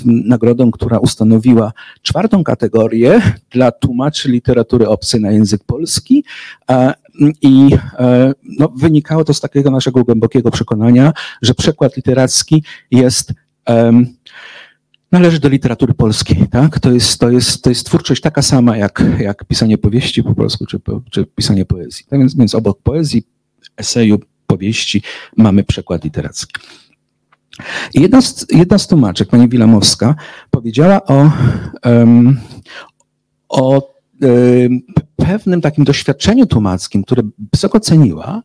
[0.04, 6.24] nagrodą, która ustanowiła czwartą kategorię dla tłumaczy literatury obcej na język polski.
[6.70, 6.94] e,
[7.42, 13.33] I e, no, wynikało to z takiego naszego głębokiego przekonania, że przekład literacki jest.
[15.12, 16.81] Należy do literatury polskiej, tak?
[16.81, 20.66] To jest, to jest, to jest twórczość taka sama jak, jak pisanie powieści po polsku,
[20.66, 22.05] czy, czy pisanie poezji.
[22.09, 23.22] Tak więc, więc obok poezji,
[23.76, 25.02] eseju, powieści
[25.37, 26.61] mamy przekład literacki.
[27.94, 30.14] Jedna z, jedna z tłumaczek, pani Wilamowska,
[30.50, 31.31] powiedziała o,
[31.83, 32.40] em,
[33.48, 33.94] o
[35.16, 38.42] pewnym takim doświadczeniu tłumackim, które wysoko ceniła,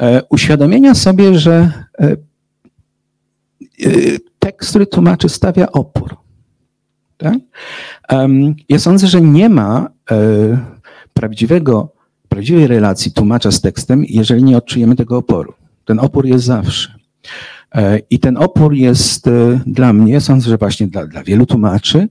[0.00, 2.16] e, uświadomienia sobie, że e, e,
[4.38, 6.16] tekst, który tłumaczy, stawia opór.
[7.16, 7.38] Tak?
[8.68, 9.88] Ja sądzę, że nie ma
[11.14, 11.92] prawdziwego,
[12.28, 15.54] prawdziwej relacji tłumacza z tekstem, jeżeli nie odczujemy tego oporu.
[15.84, 16.94] Ten opór jest zawsze.
[17.74, 22.08] E, I ten opór jest e, dla mnie, sądzę, że właśnie dla, dla wielu tłumaczy,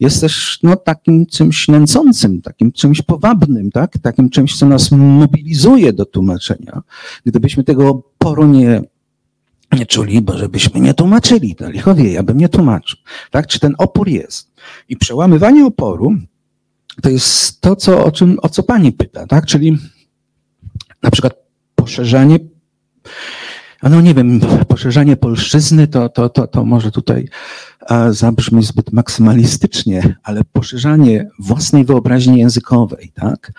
[0.00, 3.98] jest też no, takim czymś nęcącym, takim czymś powabnym, tak?
[4.02, 6.82] takim czymś, co nas mobilizuje do tłumaczenia.
[7.26, 8.82] Gdybyśmy tego oporu nie,
[9.72, 12.98] nie czuli, bo żebyśmy nie tłumaczyli, to licho wie, ja bym nie tłumaczył.
[13.30, 13.46] Tak?
[13.46, 14.50] Czy ten opór jest?
[14.88, 16.16] I przełamywanie oporu
[17.02, 19.46] to jest to, co, o, czym, o co pani pyta, tak?
[19.46, 19.78] czyli
[21.02, 21.34] na przykład
[21.74, 22.38] poszerzanie
[23.82, 27.28] no nie wiem, poszerzanie polszczyzny to, to, to, to może tutaj
[28.10, 33.52] zabrzmi zbyt maksymalistycznie, ale poszerzanie własnej wyobraźni językowej, tak?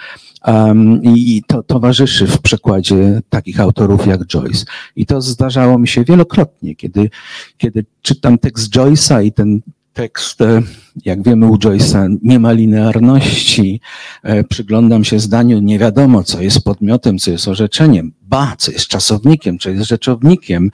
[0.47, 4.65] Um, I to towarzyszy w przekładzie takich autorów jak Joyce.
[4.95, 7.10] I to zdarzało mi się wielokrotnie, kiedy,
[7.58, 9.62] kiedy czytam tekst Joyce'a i ten
[10.03, 10.62] tekst, e,
[11.05, 13.81] jak wiemy u Joyce'a, nie ma linearności.
[14.23, 18.12] E, Przyglądam się zdaniu, nie wiadomo, co jest podmiotem, co jest orzeczeniem.
[18.21, 20.69] Ba, co jest czasownikiem, co jest rzeczownikiem.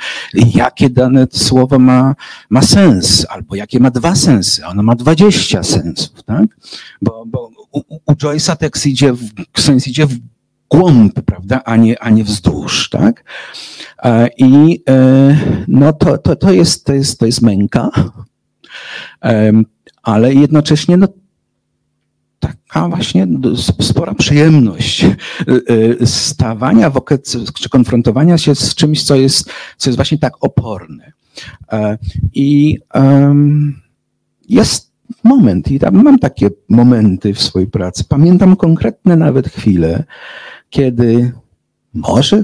[0.55, 2.15] Jakie dane słowo ma,
[2.49, 4.65] ma sens, albo jakie ma dwa sensy.
[4.65, 6.45] Ono ma dwadzieścia sensów, tak?
[7.01, 10.15] Bo, bo u, u- Joyce'a tekst idzie w, sens idzie w
[10.69, 13.23] głąb, prawda, a nie, a nie wzdłuż, tak?
[14.03, 14.83] E, I
[15.67, 17.89] no to, to, to, jest, to, jest, to jest męka,
[20.03, 21.07] ale jednocześnie no,
[22.39, 23.27] taka właśnie
[23.81, 25.11] spora przyjemność y,
[26.01, 30.33] y, stawania w okres, czy konfrontowania się z czymś, co jest, co jest właśnie tak
[30.41, 31.11] oporne.
[31.71, 31.97] E,
[32.33, 32.79] I
[34.49, 34.91] jest
[35.23, 38.03] moment, i tam mam takie momenty w swojej pracy.
[38.09, 40.03] Pamiętam konkretne nawet chwile,
[40.69, 41.31] kiedy
[41.93, 42.43] może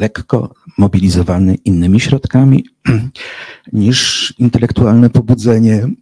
[0.00, 2.64] lekko mobilizowany innymi środkami
[3.72, 5.88] niż intelektualne pobudzenie.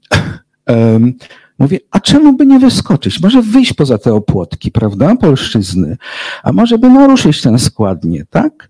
[1.59, 3.21] Mówię, a czemu by nie wyskoczyć?
[3.21, 5.97] Może wyjść poza te opłotki, prawda, polszczyzny,
[6.43, 8.69] a może by naruszyć ten składnie, tak?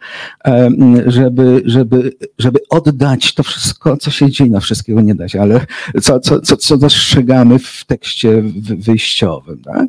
[1.06, 5.66] Żeby, żeby, żeby oddać to wszystko, co się dzieje, no wszystkiego nie da się, ale
[6.02, 9.87] co, co, co, co dostrzegamy w tekście wy- wyjściowym, tak?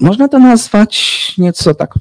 [0.00, 1.94] Można to nazwać nieco tak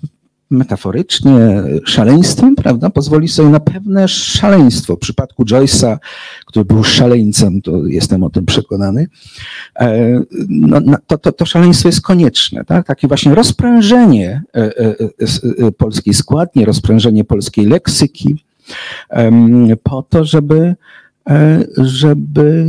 [0.52, 2.90] metaforycznie szaleństwem, prawda?
[2.90, 4.96] Pozwoli sobie na pewne szaleństwo.
[4.96, 5.98] W przypadku Joyce'a,
[6.46, 9.08] który był szaleńcem, to jestem o tym przekonany,
[9.80, 12.66] e, no, to, to, to szaleństwo jest konieczne.
[12.66, 12.88] Tak?
[12.88, 14.78] Takie właśnie rozprężenie e,
[15.68, 18.44] e, polskiej składni, rozprężenie polskiej leksyki,
[19.84, 20.76] po to, żeby,
[21.78, 22.66] żeby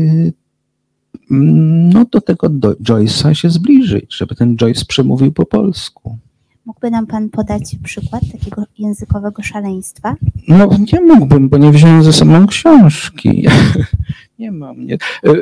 [1.30, 2.46] mm, no, do tego
[2.84, 6.18] Joyce'a się zbliżyć, żeby ten Joyce przemówił po polsku.
[6.66, 10.16] Mógłby nam Pan podać przykład takiego językowego szaleństwa?
[10.48, 13.46] No nie mógłbym, bo nie wziąłem ze sobą książki.
[14.38, 14.98] Nie mam, nie.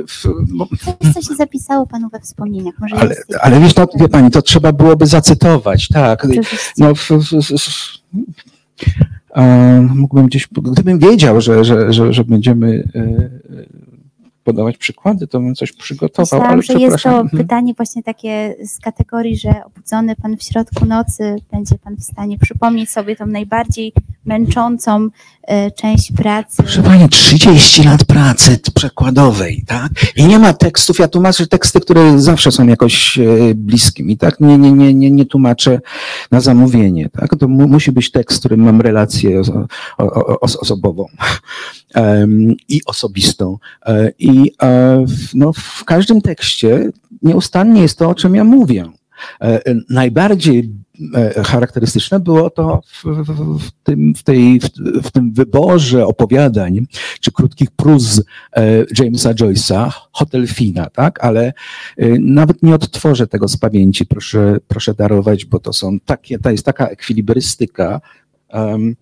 [0.08, 0.22] W,
[1.02, 2.74] Coś, co się zapisało panu we wspomnieniach.
[2.78, 6.24] Może ale, ale wiesz, no, wie pani, to trzeba byłoby zacytować, tak.
[6.24, 6.56] Oczywiście.
[6.78, 7.42] No, w, w,
[9.34, 13.30] e, mógłbym gdzieś, gdybym wiedział, że, że, że, że będziemy e,
[14.52, 17.10] podawać przykłady, to bym coś przygotował, Myślałam, ale że jest to.
[17.20, 17.42] Mhm.
[17.42, 22.38] pytanie właśnie takie z kategorii, że obudzony pan w środku nocy, będzie pan w stanie
[22.38, 23.92] przypomnieć sobie tą najbardziej
[24.24, 25.08] męczącą
[25.42, 26.56] e, część pracy.
[26.62, 29.90] Proszę Pani, 30 lat pracy przekładowej, tak?
[30.16, 34.40] I nie ma tekstów, ja tłumaczę teksty, które zawsze są jakoś e, bliskie mi, tak?
[34.40, 35.80] Nie, nie, nie, nie, nie tłumaczę
[36.30, 37.36] na zamówienie, tak?
[37.36, 39.66] To mu, musi być tekst, z którym mam relację oso,
[39.98, 41.06] o, o, os- osobową
[42.68, 43.58] i osobistą.
[43.86, 46.90] E, I e, no, w każdym tekście
[47.22, 48.90] nieustannie jest to, o czym ja mówię.
[49.40, 50.70] E, Najbardziej
[51.44, 54.60] charakterystyczne było to w, w, w, tym, w, tej,
[55.02, 56.86] w, tym wyborze opowiadań
[57.20, 58.22] czy krótkich pruz
[58.98, 61.24] Jamesa Joyce'a, Hotel Fina, tak?
[61.24, 61.52] Ale
[62.20, 66.64] nawet nie odtworzę tego z pamięci, proszę, proszę darować, bo to są takie, to jest
[66.64, 68.00] taka ekwilibrystyka.
[68.48, 68.96] em,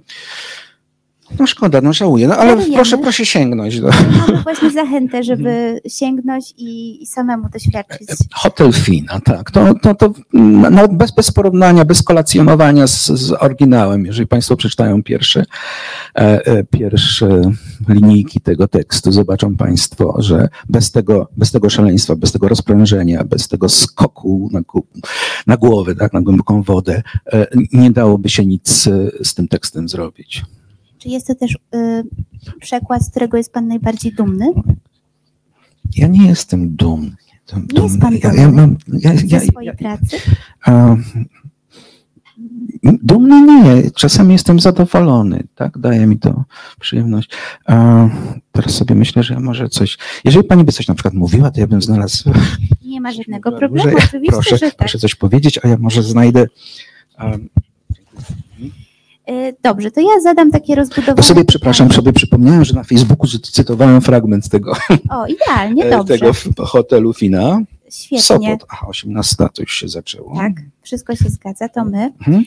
[1.39, 3.81] no szkoda, no żałuję, no ale proszę, proszę sięgnąć.
[3.81, 3.89] Do.
[3.89, 8.09] Mamy właśnie zachętę, żeby sięgnąć i, i samemu doświadczyć.
[8.33, 9.51] Hotel Fina, tak.
[9.51, 14.07] To, to, to mm, bez, bez porównania, bez kolacjonowania z, z oryginałem.
[14.07, 15.45] Jeżeli Państwo przeczytają pierwsze,
[16.19, 17.41] e, e, pierwsze
[17.89, 23.49] linijki tego tekstu, zobaczą Państwo, że bez tego, bez tego szaleństwa, bez tego rozprężenia, bez
[23.49, 24.61] tego skoku na,
[25.47, 29.89] na głowę, tak, na głęboką wodę, e, nie dałoby się nic e, z tym tekstem
[29.89, 30.45] zrobić.
[30.99, 32.05] Czy jest to też y,
[32.61, 34.47] przekład, z którego jest pan najbardziej dumny?
[35.97, 37.17] Ja nie jestem dumny.
[37.53, 40.17] Dum- Nie jest pan Ja, ja dumny mam, ja, ja, swojej ja, pracy?
[40.67, 40.97] A,
[43.03, 45.79] Dumny nie, czasem jestem zadowolony, tak?
[45.79, 46.45] Daje mi to
[46.81, 47.31] przyjemność.
[47.67, 48.09] A,
[48.53, 49.99] teraz sobie myślę, że ja może coś.
[50.25, 52.31] Jeżeli pani by coś na przykład mówiła, to ja bym znalazł.
[52.85, 54.77] Nie ma żadnego problemu, ja- oczywiście, proszę, że tak.
[54.77, 56.47] proszę coś powiedzieć, a ja może znajdę.
[59.63, 63.39] Dobrze, to ja zadam takie rozbudowane bo sobie, przepraszam, sobie przypomniałem, że na Facebooku cy-
[63.53, 64.73] cytowałem fragment tego,
[65.11, 66.19] O, idealnie, e, dobrze.
[66.19, 66.33] tego
[66.67, 67.61] hotelu Fina.
[67.91, 68.21] Świetnie.
[68.23, 68.67] Sopot.
[68.69, 70.35] Aha, 18 to już się zaczęło.
[70.37, 72.13] Tak, wszystko się zgadza, to my.
[72.19, 72.45] Mhm.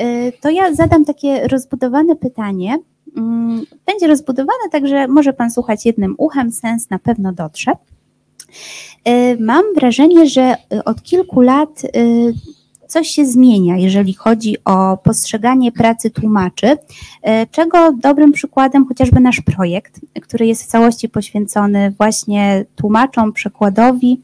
[0.00, 2.78] Y, To ja zadam takie rozbudowane pytanie.
[3.16, 7.72] Mm, Będzie rozbudowane, także może Pan słuchać jednym uchem, sens na pewno dotrze.
[9.40, 11.82] Mam wrażenie, że od kilku lat
[12.88, 16.76] coś się zmienia, jeżeli chodzi o postrzeganie pracy tłumaczy, y,
[17.50, 24.20] czego dobrym przykładem chociażby nasz projekt, który jest w całości poświęcony właśnie tłumaczom, przekładowi,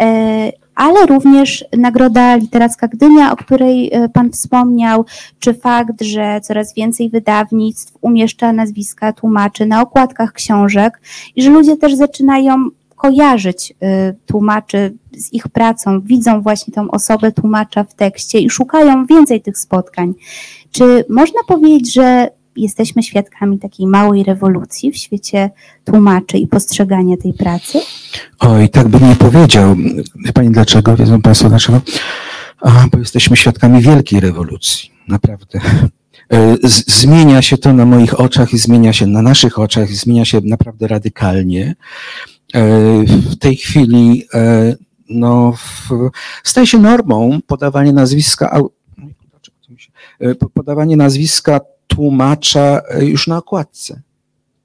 [0.00, 5.04] y, ale również Nagroda Literacka Gdynia, o której e, Pan wspomniał,
[5.38, 11.00] czy fakt, że coraz więcej wydawnictw umieszcza nazwiska tłumaczy na okładkach książek
[11.36, 17.32] i że ludzie też zaczynają kojarzyć e, tłumaczy z ich pracą, widzą właśnie tą osobę
[17.32, 20.14] tłumacza w tekście i szukają więcej tych spotkań.
[20.72, 25.50] Czy można powiedzieć, że jesteśmy świadkami takiej małej rewolucji w świecie
[25.84, 27.80] tłumaczy i postrzegania tej pracy?
[28.38, 29.76] Oj, tak bym nie powiedział.
[30.24, 30.96] Wie pani dlaczego?
[30.96, 31.80] Wiedzą państwo dlaczego?
[32.60, 34.90] A, bo jesteśmy świadkami wielkiej rewolucji.
[35.08, 35.60] Naprawdę.
[36.32, 36.56] E,
[36.86, 40.40] zmienia się to na moich oczach i zmienia się na naszych oczach i zmienia się
[40.44, 41.74] naprawdę radykalnie.
[42.54, 42.60] E,
[43.06, 44.76] W tej chwili e,
[45.10, 45.88] no, w,
[46.44, 48.60] staje się normą podawanie nazwiska,
[49.76, 54.02] się- e, po- podawanie nazwiska tłumacza już na okładce.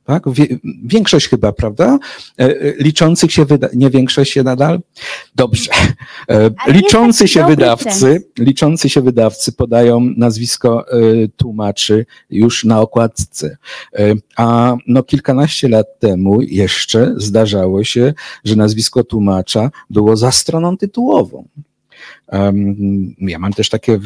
[0.05, 0.23] Tak?
[0.83, 1.99] Większość chyba, prawda?
[2.39, 4.79] E, e, Liczących się wyda, nie większość się nadal?
[5.35, 5.71] Dobrze.
[6.29, 10.85] E, Liczący się wydawcy, liczący się wydawcy podają nazwisko
[11.37, 13.57] tłumaczy już na okładce.
[14.35, 18.13] A no kilkanaście lat temu jeszcze zdarzało się,
[18.43, 21.47] że nazwisko tłumacza było za stroną tytułową.
[23.17, 23.99] Ja mam też takie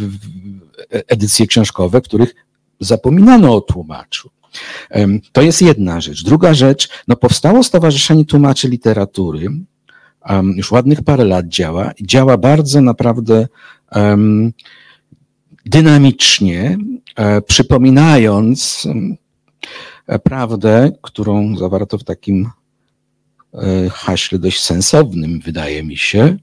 [0.91, 2.35] edycje książkowe, w których
[2.79, 4.29] zapominano o tłumaczu.
[5.31, 6.23] To jest jedna rzecz.
[6.23, 9.47] Druga rzecz, no powstało Stowarzyszenie Tłumaczy Literatury,
[10.55, 13.47] już ładnych parę lat działa, i działa bardzo naprawdę
[15.69, 16.77] dynamicznie,
[17.15, 18.87] e, przypominając
[20.07, 22.49] e, prawdę, którą zawarto w takim
[23.53, 26.37] e, haśle dość sensownym, wydaje mi się.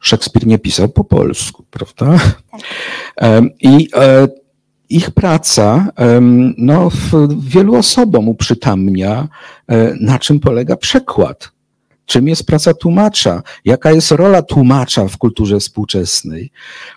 [0.00, 2.18] Szekspir nie pisał po polsku, prawda?
[3.16, 3.88] Em, I
[4.88, 5.92] ich praca
[6.58, 6.90] no,
[7.38, 9.28] wielu osobom uprzytamnia,
[9.68, 11.50] e, na czym polega przekład.
[12.06, 13.42] Czym jest praca tłumacza?
[13.64, 16.50] Jaka jest rola tłumacza w kulturze współczesnej?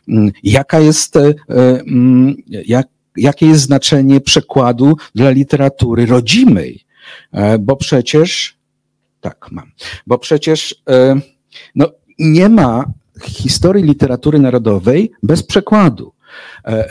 [0.07, 2.87] Mm, Jaka jest, e, mm, jak,
[3.17, 6.83] jakie jest znaczenie przekładu dla literatury rodzimej.
[7.31, 8.57] E, bo przecież,
[9.21, 9.71] tak mam,
[10.07, 10.83] bo przecież
[11.75, 11.87] no,
[12.19, 12.85] nie ma
[13.23, 16.13] historii literatury narodowej bez przekładu.
[16.65, 16.87] E,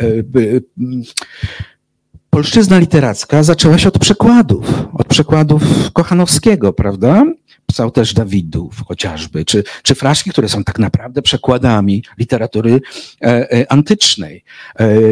[2.30, 7.24] polszczyzna literacka zaczęła się od przekładów, od przekładów Kochanowskiego, prawda?
[7.66, 12.80] Pisał też Dawidów chociażby, czy, czy fraszki, które są tak naprawdę przekładami literatury
[13.68, 14.44] antycznej.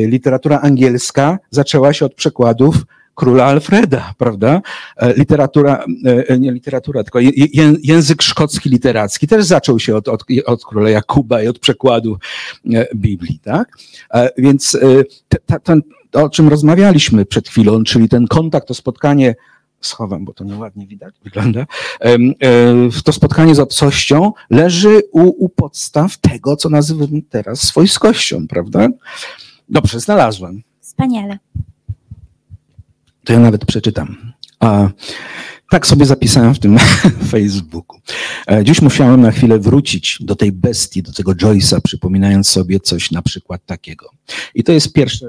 [0.06, 2.76] literatura angielska zaczęła się od przekładów
[3.16, 4.62] króla Alfreda, prawda?
[4.96, 7.18] E, literatura, e, e, nie literatura, tylko
[7.82, 12.18] język szkocki literacki też zaczął się od, od, od króla Jakuba i od przekładu
[12.94, 13.78] Biblii, tak?
[14.38, 14.78] Więc
[15.62, 19.34] ten, o czym rozmawialiśmy przed chwilą, czyli ten kontakt, to spotkanie
[19.80, 21.66] schowam, bo to nieładnie widać, wygląda.
[23.04, 28.88] To spotkanie z obcością leży u, u podstaw tego, co nazywam teraz swojskością, prawda?
[29.68, 30.62] Dobrze, znalazłem.
[30.80, 31.38] Wspaniale
[33.26, 34.32] to ja nawet przeczytam.
[34.60, 34.88] A
[35.70, 36.78] tak sobie zapisałem w tym
[37.30, 38.00] Facebooku.
[38.50, 43.10] E, dziś musiałem na chwilę wrócić do tej bestii, do tego Joyce'a, przypominając sobie coś
[43.10, 44.10] na przykład takiego.
[44.54, 45.26] I to jest pierwsze,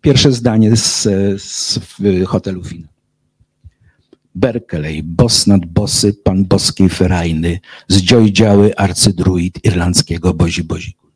[0.00, 1.02] pierwsze zdanie z,
[1.42, 1.80] z
[2.26, 2.88] hotelu Fina.
[4.34, 11.07] Berkeley, bos nad bosy, pan boskiej ferajny, zdziojdziały arcydruid irlandzkiego bozi boziku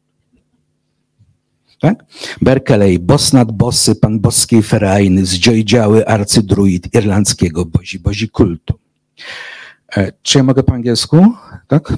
[1.83, 2.05] tak?
[2.43, 8.75] Berkeley, bos nad bosy, pan boskiej ferajny, zdziojdziały arcydruid irlandzkiego bozi, bozi kultu.
[9.97, 11.33] E, czy ja mogę po angielsku?
[11.69, 11.95] Tak?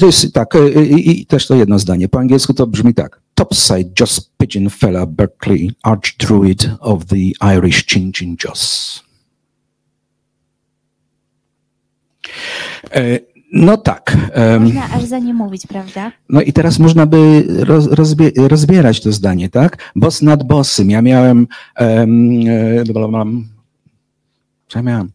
[0.00, 2.08] To jest tak, e, i, i też to jedno zdanie.
[2.08, 3.20] Po angielsku to brzmi tak.
[3.34, 7.16] Topside Joss Pigeon Fella Berkeley, Archdruid of the
[7.56, 9.02] Irish Chin Chin Joss.
[13.52, 14.16] E, no tak.
[14.60, 16.12] Można aż za nie mówić, prawda?
[16.28, 19.92] No i teraz można by roz, rozbie, rozbierać to zdanie, tak?
[19.96, 20.90] Boss nad bossym.
[20.90, 21.46] Ja miałem,
[21.80, 22.44] um,
[24.68, 25.08] co ja miałem?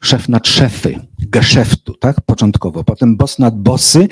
[0.00, 2.20] Szef nad szefy, geszeftu, tak?
[2.20, 2.84] Początkowo.
[2.84, 4.08] Potem boss nad bossy.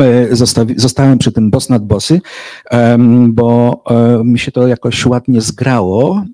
[0.00, 2.20] E, zostawi, zostałem przy tym boss nad bossy,
[2.70, 6.24] um, bo um, mi się to jakoś ładnie zgrało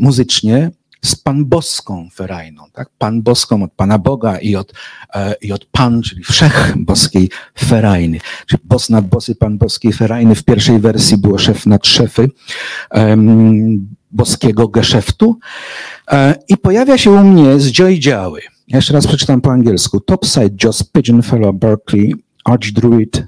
[0.00, 0.70] muzycznie
[1.06, 2.90] z Pan Boską ferajną, tak?
[2.98, 4.72] Pan Boską od Pana Boga i od,
[5.14, 8.20] e, i od Pan, czyli wszech boskiej ferajny.
[8.46, 10.34] Czyli bos nad bosy, Pan boskiej ferajny.
[10.34, 12.30] W pierwszej wersji było szef nad szefy
[14.10, 15.38] boskiego geszeftu.
[16.10, 17.66] E, I pojawia się u mnie z
[17.98, 18.40] Działy.
[18.68, 20.00] Jeszcze raz przeczytam po angielsku.
[20.00, 23.24] Topside Joss Pigeon Fellow Berkeley, Archdruid,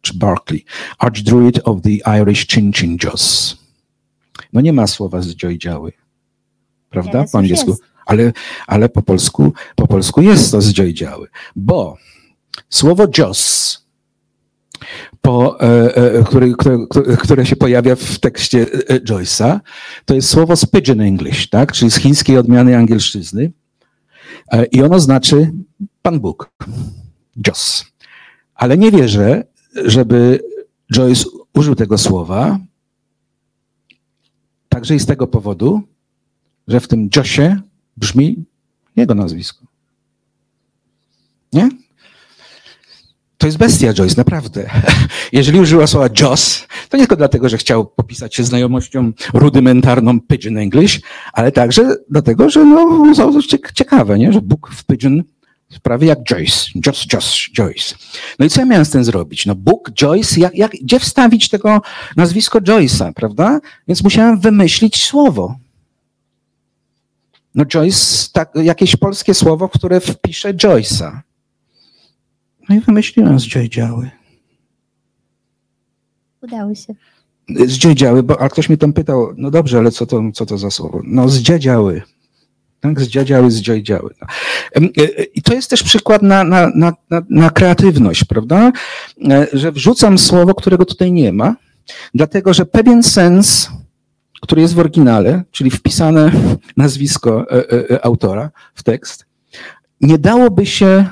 [0.00, 0.64] czy Berkeley,
[0.98, 3.56] Archdruid of the Irish Chin Chin Joss.
[4.52, 5.92] No nie ma słowa z Działy
[6.90, 7.24] prawda?
[7.32, 7.76] Po angielsku.
[8.06, 8.32] Ale,
[8.66, 11.96] ale po polsku, po polsku jest to zdziojdziały, bo
[12.68, 13.80] słowo Joss,
[15.20, 19.60] po, e, e, które, które, które, się pojawia w tekście e, Joyce'a,
[20.04, 21.72] to jest słowo z Pidgin English, tak?
[21.72, 23.52] czyli z chińskiej odmiany angielszczyzny.
[24.72, 25.52] I ono znaczy
[26.02, 26.50] Pan Bóg,
[27.46, 27.84] Joss.
[28.54, 29.44] Ale nie wierzę,
[29.84, 30.40] żeby
[30.94, 31.24] Joyce
[31.54, 32.58] użył tego słowa,
[34.68, 35.82] także i z tego powodu,
[36.70, 37.60] że w tym Josie
[37.96, 38.44] brzmi
[38.96, 39.66] jego nazwisko.
[41.52, 41.68] Nie?
[43.38, 44.70] To jest bestia Joyce, naprawdę.
[45.32, 50.58] Jeżeli użyła słowa Joss, to nie tylko dlatego, że chciał popisać się znajomością rudymentarną Pidgin
[50.58, 51.00] English,
[51.32, 53.32] ale także dlatego, że no, to
[53.74, 54.32] ciekawe, nie?
[54.32, 55.24] że Bóg w Pidgin
[55.82, 56.70] prawie jak Joyce.
[56.86, 57.94] Joss, Joss, Joyce.
[58.38, 59.46] No i co ja miałem z tym zrobić?
[59.46, 61.82] No Bóg, Joyce, jak, jak, gdzie wstawić tego
[62.16, 63.60] nazwisko Joyce'a, prawda?
[63.88, 65.56] Więc musiałem wymyślić słowo.
[67.54, 71.18] No Joyce, tak, jakieś polskie słowo, które wpisze Joyce'a.
[72.68, 74.10] No i wymyśliłem z Joydziały.
[76.42, 76.94] Udało się.
[77.66, 80.70] Z bo a ktoś mi tam pytał, no dobrze, ale co to, co to za
[80.70, 81.00] słowo?
[81.04, 81.42] No z.
[82.80, 83.62] Tak, z dziadziały, z.
[84.20, 84.26] No.
[84.76, 88.72] E, e, I to jest też przykład na, na, na, na kreatywność, prawda?
[89.30, 91.56] E, że wrzucam słowo, którego tutaj nie ma,
[92.14, 93.70] dlatego że pewien sens
[94.40, 96.32] który jest w oryginale, czyli wpisane
[96.76, 99.26] nazwisko e, e, e, autora w tekst,
[100.00, 101.06] nie dałoby się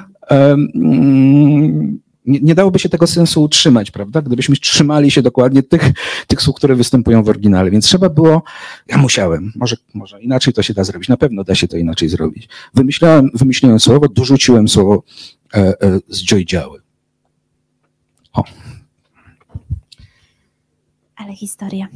[2.29, 4.23] nie, nie, dałoby się tego sensu utrzymać, prawda?
[4.23, 5.93] Gdybyśmy trzymali się dokładnie tych,
[6.27, 7.71] tych słów, które występują w oryginale.
[7.71, 8.43] Więc trzeba było,
[8.87, 12.09] ja musiałem, może, może inaczej to się da zrobić, na pewno da się to inaczej
[12.09, 12.49] zrobić.
[12.75, 15.03] Wymyślałem, wymyśliłem słowo, dorzuciłem słowo
[15.55, 16.81] e, e, z Joydziały.
[18.33, 18.45] O.
[21.29, 21.89] Ale historia.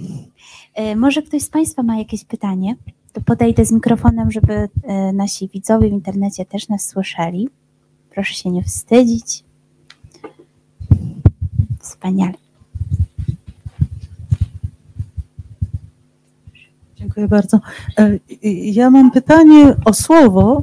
[0.74, 2.76] E, może ktoś z Państwa ma jakieś pytanie?
[3.12, 7.48] To podejdę z mikrofonem, żeby e, nasi widzowie w internecie też nas słyszeli.
[8.10, 9.44] Proszę się nie wstydzić.
[11.80, 12.34] Wspaniale.
[16.96, 17.60] Dziękuję bardzo.
[17.98, 18.18] E,
[18.72, 20.62] ja mam pytanie o słowo,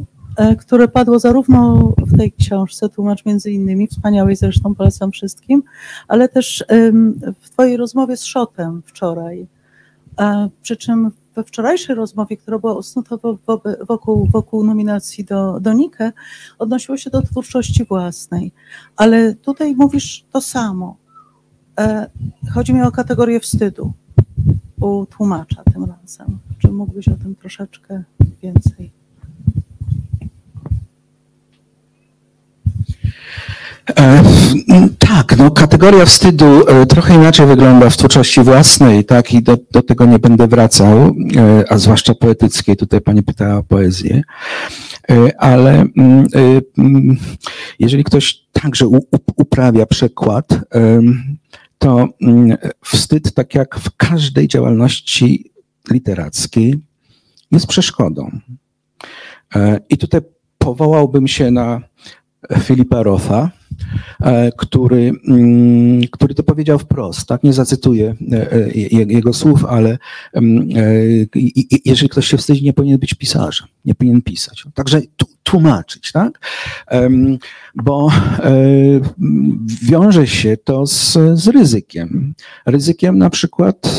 [0.60, 5.64] które padło zarówno w tej książce, tłumacz między innymi, wspaniałej zresztą polecam wszystkim,
[6.08, 6.66] ale też
[7.42, 9.48] w Twojej rozmowie z Szotem wczoraj.
[10.62, 13.16] Przy czym we wczorajszej rozmowie, która była usnuta
[13.88, 16.12] wokół, wokół nominacji do, do Nike,
[16.60, 18.52] odnosiło się do twórczości własnej.
[18.96, 20.98] Ale tutaj mówisz to samo.
[21.80, 22.10] E,
[22.54, 23.94] chodzi mi o kategorię wstydu
[24.82, 26.40] u tłumacza tym razem.
[26.60, 28.04] Czy mógłbyś o tym troszeczkę
[28.42, 28.92] więcej?
[33.06, 33.09] E,
[35.00, 39.82] tak, no kategoria wstydu e, trochę inaczej wygląda w twórczości własnej, tak, i do, do
[39.82, 41.12] tego nie będę wracał, e,
[41.70, 44.22] a zwłaszcza poetyckiej, tutaj pani pytała o poezję,
[45.38, 45.86] ale
[47.80, 48.86] jeżeli ktoś także
[49.36, 50.48] uprawia przekład,
[51.78, 52.08] to
[52.86, 55.52] wstyd, tak jak w każdej działalności
[55.92, 56.80] literackiej,
[57.52, 58.32] jest przeszkodą.
[59.90, 60.22] I tutaj
[60.58, 61.82] powołałbym się na
[62.60, 63.52] Filipa Rotha,
[64.22, 67.44] E, który, mm, który to powiedział wprost, tak?
[67.44, 68.70] Nie zacytuję e, e,
[69.14, 69.98] jego słów, ale
[70.34, 70.70] mm,
[71.86, 74.66] jeżeli ktoś się wstydzi, nie powinien być pisarzem, nie powinien pisać.
[74.74, 75.02] Także
[75.44, 76.40] tłumaczyć, tak?
[77.76, 78.12] Bo
[79.82, 82.34] wiąże się to z, z ryzykiem.
[82.66, 83.90] Ryzykiem na przykład,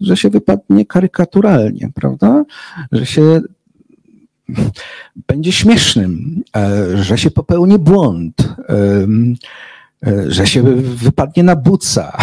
[0.00, 2.44] że się wypadnie karykaturalnie, prawda?
[2.92, 3.40] Że się
[5.28, 9.06] będzie śmiesznym, e, że się popełni błąd, e,
[10.28, 12.16] że się wypadnie na buca,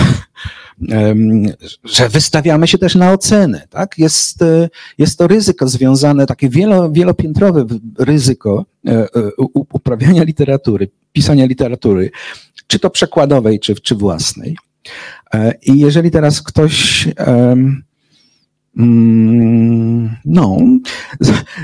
[1.84, 3.68] że wystawiamy się też na ocenę.
[3.70, 3.98] Tak?
[3.98, 7.66] Jest, e, jest to ryzyko związane, takie wielo, wielopiętrowe
[8.00, 8.66] ryzyko
[9.54, 12.12] uprawiania literatury, pisania literatury,
[12.68, 14.58] czy to przekładowej, czy, czy własnej.
[15.66, 17.08] I jeżeli teraz ktoś
[18.76, 20.58] no,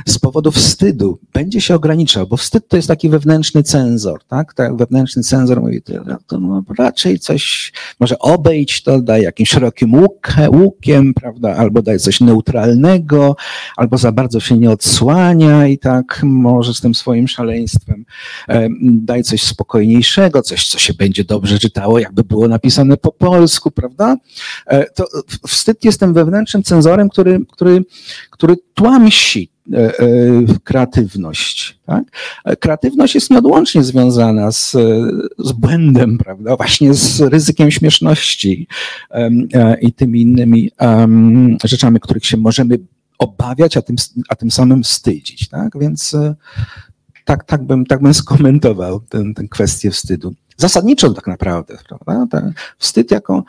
[0.05, 4.53] z powodu wstydu będzie się ograniczał, bo wstyd to jest taki wewnętrzny cenzor, tak?
[4.53, 5.81] tak wewnętrzny cenzor mówi,
[6.27, 11.55] to no, raczej coś, może obejść to, daj jakimś szerokim łuk, łukiem, prawda?
[11.55, 13.35] Albo daj coś neutralnego,
[13.77, 18.05] albo za bardzo się nie odsłania i tak może z tym swoim szaleństwem
[18.81, 24.17] daj coś spokojniejszego, coś, co się będzie dobrze czytało, jakby było napisane po polsku, prawda?
[24.67, 25.07] E, to
[25.47, 27.85] wstyd jest tym wewnętrznym cenzorem, który, który,
[28.29, 30.05] który tłamsi e, e,
[30.63, 31.79] kreatywność.
[31.85, 32.03] Tak?
[32.59, 34.71] Kreatywność jest nieodłącznie związana z,
[35.39, 36.55] z błędem, prawda?
[36.55, 38.67] Właśnie z ryzykiem śmieszności
[39.11, 40.71] e, i tymi innymi
[41.63, 42.79] rzeczami, których się możemy
[43.19, 43.95] obawiać, a tym,
[44.29, 45.49] a tym samym wstydzić.
[45.49, 45.79] Tak?
[45.79, 46.15] Więc
[47.25, 50.33] tak, tak, bym, tak bym skomentował tę kwestię wstydu.
[50.57, 52.27] Zasadniczo tak naprawdę, prawda?
[52.77, 53.43] wstyd jako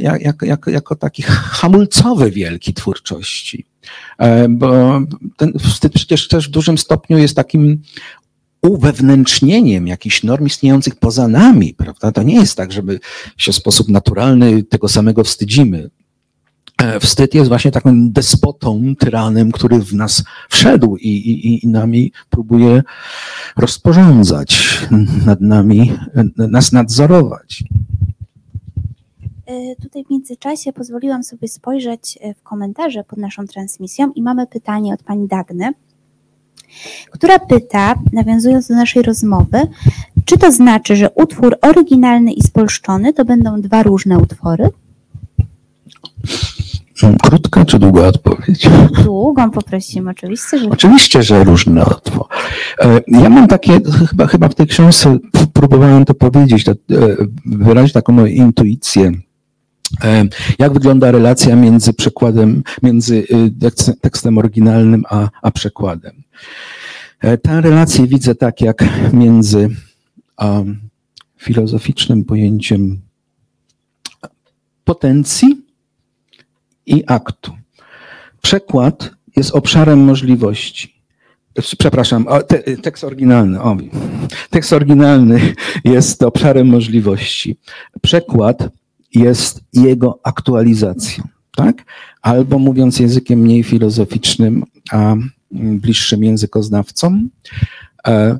[0.00, 3.66] jak, jak, jak, jako taki hamulcowy wielki twórczości.
[4.18, 5.00] E, bo
[5.36, 7.82] ten wstyd przecież też w dużym stopniu jest takim
[8.62, 12.12] uwewnętrznieniem jakichś norm istniejących poza nami, prawda?
[12.12, 13.00] To nie jest tak, żeby
[13.36, 15.90] się w sposób naturalny tego samego wstydzimy.
[16.78, 22.12] E, wstyd jest właśnie takim despotą, tyranem, który w nas wszedł i, i, i nami
[22.30, 22.82] próbuje
[23.56, 24.78] rozporządzać,
[25.26, 25.92] nad nami,
[26.36, 27.64] nas nadzorować.
[29.48, 34.46] E, tutaj w międzyczasie pozwoliłam sobie spojrzeć e, w komentarze pod naszą transmisją i mamy
[34.46, 35.72] pytanie od pani Dagny,
[37.10, 39.58] która pyta, nawiązując do naszej rozmowy,
[40.24, 44.68] czy to znaczy, że utwór oryginalny i spolszczony to będą dwa różne utwory?
[47.22, 48.68] Krótka czy długa odpowiedź?
[49.04, 50.70] Długą poprosimy, oczywiście, że.
[50.70, 52.28] Oczywiście, że różne odpowiedź.
[53.06, 55.18] Ja mam takie, chyba, chyba w tej książce
[55.52, 56.64] próbowałem to powiedzieć,
[57.46, 59.27] wyrazić taką moją intuicję E,
[60.58, 66.22] jak wygląda relacja między przekładem, między y, tekstem oryginalnym a, a przekładem?
[67.20, 69.68] E, tę relację widzę tak jak między
[70.38, 70.80] um,
[71.38, 73.00] filozoficznym pojęciem
[74.84, 75.62] potencji
[76.86, 77.52] i aktu.
[78.42, 80.98] Przekład jest obszarem możliwości.
[81.78, 83.62] Przepraszam, te, tekst oryginalny.
[83.62, 83.76] O,
[84.50, 87.56] tekst oryginalny jest obszarem możliwości.
[88.02, 88.68] Przekład
[89.14, 91.24] jest jego aktualizacją,
[91.56, 91.84] tak?
[92.22, 95.14] Albo mówiąc językiem mniej filozoficznym, a
[95.50, 97.30] bliższym językoznawcom,
[98.06, 98.38] e,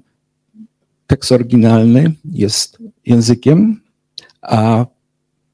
[1.07, 3.81] tekst oryginalny jest językiem,
[4.43, 4.87] a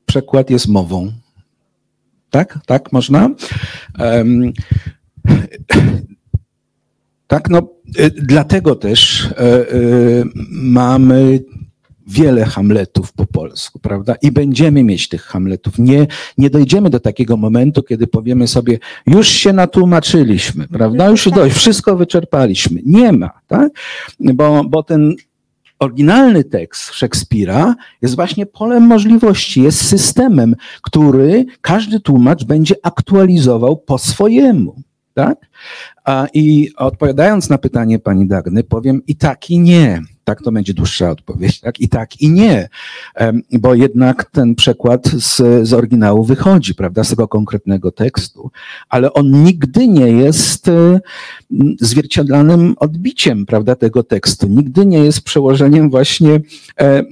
[0.07, 1.13] przekład jest mową.
[2.31, 2.59] Tak?
[2.67, 3.31] Tak można?
[7.27, 9.67] Tak, no, e, dlatego też e,
[10.51, 11.41] mamy
[12.07, 14.15] wiele Hamletów po polsku, prawda?
[14.23, 15.79] I będziemy mieć tych Hamletów.
[15.79, 16.07] Nie,
[16.39, 21.09] nie dojdziemy do takiego momentu, kiedy powiemy sobie, już się natłumaczyliśmy, prawda?
[21.09, 22.81] Już dość, wszystko wyczerpaliśmy.
[22.87, 23.73] Nie ma, tak?
[24.21, 25.15] Bo, bo ten
[25.79, 33.99] oryginalny tekst Szekspira jest właśnie polem możliwości, jest systemem, który każdy tłumacz będzie aktualizował po
[33.99, 34.83] swojemu.
[35.15, 35.39] Tak?
[36.05, 40.03] A, I odpowiadając na pytanie pani Dagny, powiem i tak, i nie.
[40.25, 41.81] Tak to będzie dłuższa odpowiedź, tak?
[41.81, 42.69] I tak, i nie.
[43.53, 45.37] Bo jednak ten przekład z,
[45.69, 48.51] z oryginału wychodzi, prawda, z tego konkretnego tekstu,
[48.89, 51.01] ale on nigdy nie jest e,
[51.81, 54.49] zwierciadlanym odbiciem, prawda, tego tekstu.
[54.49, 56.41] Nigdy nie jest przełożeniem właśnie
[56.81, 57.03] e,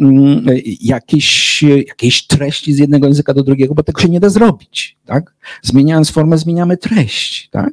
[0.81, 5.35] jakiejś, jakiejś treści z jednego języka do drugiego, bo tego się nie da zrobić, tak?
[5.63, 7.73] Zmieniając formę, zmieniamy treść, tak?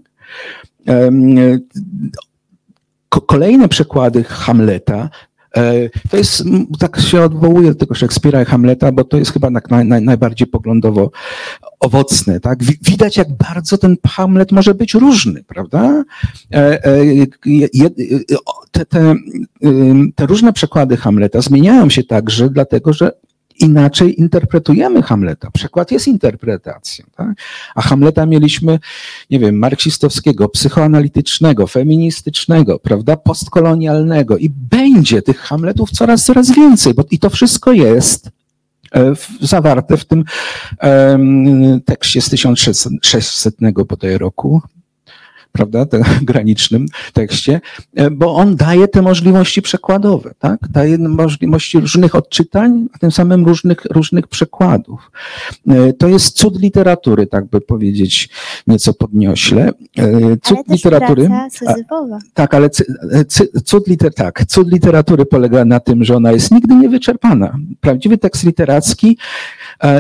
[3.10, 5.10] Kolejne przykłady Hamleta
[6.10, 6.44] to jest,
[6.80, 10.48] tak się odwołuje do tego Szekspira i Hamleta, bo to jest chyba naj, naj, najbardziej
[10.48, 11.12] poglądowo
[11.80, 12.40] owocne.
[12.40, 12.64] Tak?
[12.64, 16.04] Widać, jak bardzo ten Hamlet może być różny, prawda?
[16.54, 17.04] E, e,
[18.72, 19.16] te, te,
[20.16, 23.12] te różne przekłady Hamleta zmieniają się także dlatego, że
[23.60, 25.52] inaczej interpretujemy Hamleta.
[25.52, 27.06] Przekład jest interpretacją.
[27.16, 27.28] Tak?
[27.76, 28.80] A Hamleta mieliśmy,
[29.30, 37.04] nie wiem, marksistowskiego, psychoanalitycznego, feministycznego, prawda, postkolonialnego i będzie tych Hamletów coraz, coraz więcej, bo
[37.12, 38.30] i to wszystko jest
[38.96, 40.24] e, zawarte w tym
[40.84, 43.56] um, tekście z 1600
[43.88, 44.62] bodaj roku,
[45.52, 47.62] prawda, tym granicznym tekście,
[47.96, 50.68] e, bo on daje te możliwości przekładowe, tak?
[50.70, 55.12] Daje możliwości różnych odczytań, a tym samym różnych, różnych przekładów.
[55.68, 58.30] E, to jest cud literatury, tak by powiedzieć
[58.68, 59.72] nieco podniośle.
[59.98, 61.30] E, cud ale literatury.
[61.68, 61.78] A,
[62.34, 62.70] tak, ale
[63.66, 67.58] cud, liter, tak, cud literatury polega na tym, że ona jest nigdy niewyczerpana.
[67.82, 69.18] Prawdziwy tekst literacki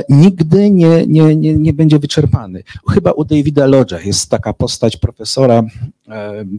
[0.09, 2.63] nigdy nie, nie, nie, nie będzie wyczerpany.
[2.89, 5.69] Chyba u Davida Lodge'a jest taka postać profesora e,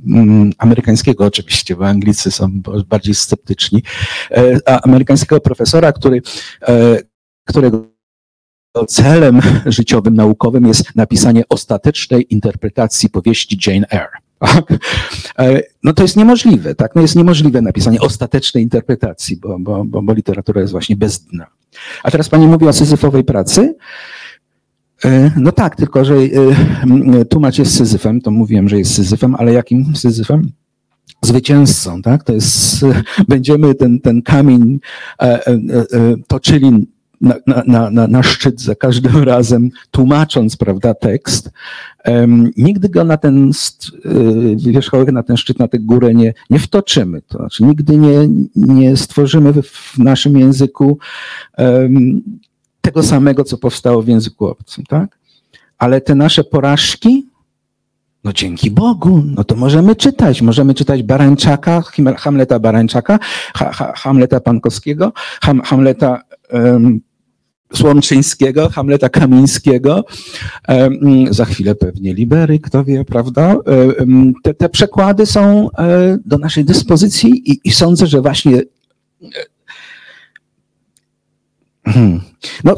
[0.07, 3.83] mm, amerykańskiego oczywiście, bo Anglicy są bardziej sceptyczni,
[4.31, 6.23] e, amerykańskiego profesora, który,
[6.69, 6.99] e,
[7.45, 7.87] którego
[8.89, 14.13] celem życiowym, naukowym jest napisanie ostatecznej interpretacji powieści Jane Eyre.
[14.39, 14.65] Tak?
[15.83, 16.95] No to jest niemożliwe, tak?
[16.95, 21.47] No jest niemożliwe napisanie ostatecznej interpretacji, bo, bo, bo literatura jest właśnie bez dna.
[22.03, 23.75] A teraz pani mówi o syzyfowej pracy.
[25.05, 29.53] E, no tak, tylko że e, tłumacz jest syzyfem, to mówiłem, że jest syzyfem, ale
[29.53, 30.51] jakim syzyfem?
[31.23, 32.25] Zwycięzcą, tak?
[32.25, 32.85] To jest,
[33.29, 34.81] będziemy ten, ten kamień
[35.23, 35.41] e,
[36.27, 36.87] toczyli
[37.21, 37.35] na,
[37.67, 41.51] na, na, na szczyt za każdym razem, tłumacząc, prawda, tekst.
[42.57, 43.51] Nigdy go na ten
[44.57, 47.23] wierzchołek, na ten szczyt, na tę górę nie, nie wtoczymy.
[47.23, 50.99] To znaczy, nigdy nie, nie stworzymy w naszym języku
[52.81, 55.19] tego samego, co powstało w języku obcym, tak?
[55.79, 57.27] Ale te nasze porażki,
[58.25, 60.43] no dzięki Bogu, no to możemy czytać.
[60.43, 61.83] Możemy czytać Barańczaka,
[62.19, 63.19] Hamleta Barańczaka,
[63.95, 65.13] Hamleta Pankowskiego,
[65.65, 66.23] Hamleta
[66.53, 67.01] um,
[67.75, 70.05] Słomczyńskiego, Hamleta Kamińskiego,
[71.31, 73.57] za chwilę pewnie Libery, kto wie, prawda?
[74.43, 79.27] Te, te przekłady są e, do naszej dyspozycji i, i sądzę, że właśnie e,
[82.65, 82.77] no,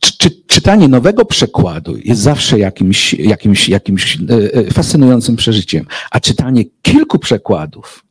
[0.00, 4.18] czy, czy, czytanie nowego przekładu jest zawsze jakimś, jakimś, jakimś
[4.66, 8.04] e, fascynującym przeżyciem, a czytanie kilku przekładów,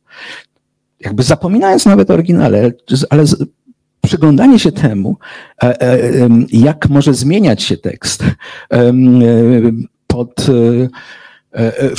[1.00, 2.72] jakby zapominając nawet oryginale,
[3.10, 3.24] ale
[4.02, 5.16] przyglądanie się temu,
[5.62, 8.24] e, e, jak może zmieniać się tekst
[8.72, 8.92] e,
[10.06, 10.46] pod,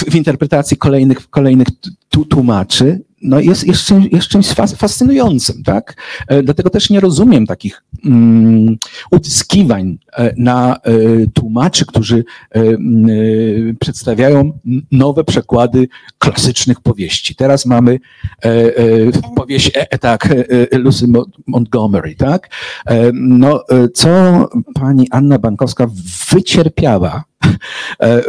[0.10, 1.68] w interpretacji kolejnych, kolejnych
[2.30, 4.48] tłumaczy, no jest, jest, czymś, jest czymś
[4.78, 5.96] fascynującym, tak?
[6.28, 8.78] E, dlatego też nie rozumiem takich um,
[9.12, 10.80] utyskiwań e, na e,
[11.34, 12.24] tłumaczy, którzy
[13.80, 14.60] przedstawiają
[14.92, 17.36] nowe przekłady klasycznych powieści.
[17.36, 18.00] Teraz mamy
[19.36, 20.36] powieść, tak,
[20.72, 21.06] Lucy
[21.48, 22.50] Montgomery, tak?
[23.14, 23.64] No,
[23.94, 24.10] co
[24.74, 25.88] pani Anna Bankowska
[26.32, 27.24] wycierpiała
[28.00, 28.24] E,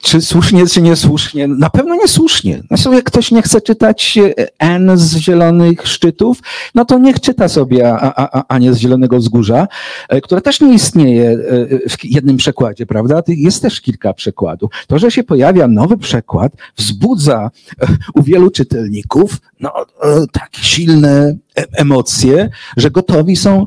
[0.00, 1.48] czy słusznie, czy niesłusznie?
[1.48, 2.62] Na pewno niesłusznie.
[2.68, 6.38] Zresztą jak ktoś nie chce czytać e, N z Zielonych Szczytów,
[6.74, 7.92] no to niech czyta sobie
[8.48, 9.68] Anię z Zielonego Wzgórza,
[10.08, 11.38] e, które też nie istnieje
[11.88, 13.22] w jednym przekładzie, prawda?
[13.28, 14.70] Jest też kilka przekładów.
[14.86, 17.50] To, że się pojawia nowy przekład, wzbudza
[18.14, 19.72] u wielu czytelników no,
[20.32, 23.66] takie silne e, emocje, że gotowi są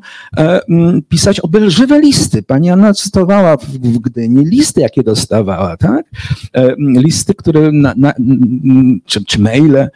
[1.09, 2.43] pisać obelżywe listy.
[2.43, 6.05] Pani Anna cytowała w, Gdyni listy, jakie dostawała, tak?
[6.77, 8.13] Listy, które, na, na,
[9.05, 9.89] czy, czy maile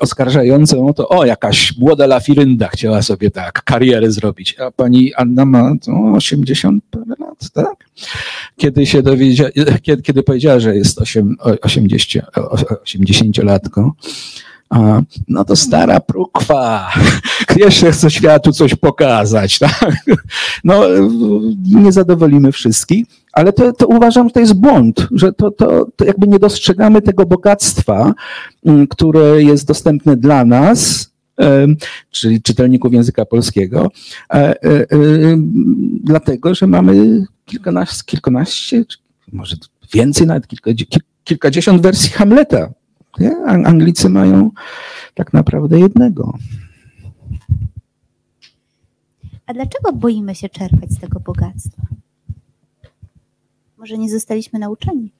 [0.00, 5.44] oskarżające o to, o, jakaś młoda lafirynda chciała sobie tak karierę zrobić, a pani Anna
[5.44, 6.84] ma to 80
[7.18, 7.88] lat, tak?
[8.56, 9.50] Kiedy się dowiedziała,
[9.82, 12.26] kiedy, kiedy powiedziała, że jest 8, 80,
[12.86, 13.90] 80-latką,
[14.70, 16.92] a, no to stara prukwa,
[17.56, 19.58] jeszcze chce światu coś pokazać.
[19.68, 20.04] Tak?
[20.64, 20.82] No,
[21.64, 26.04] nie zadowolimy wszystkich, ale to, to uważam, że to jest błąd, że to, to, to
[26.04, 28.14] jakby nie dostrzegamy tego bogactwa,
[28.66, 31.10] mm, które jest dostępne dla nas,
[32.10, 33.90] czyli czytelników języka polskiego,
[34.30, 34.86] e, e,
[36.04, 38.84] dlatego, że mamy kilkanaście, kilkanaście
[39.32, 39.56] może
[39.94, 40.70] więcej, nawet kilka,
[41.24, 42.70] kilkadziesiąt wersji Hamleta.
[43.20, 43.36] Nie?
[43.46, 44.50] Anglicy mają
[45.14, 46.38] tak naprawdę jednego.
[49.46, 51.82] A dlaczego boimy się czerpać z tego bogactwa?
[53.78, 55.12] Może nie zostaliśmy nauczeni?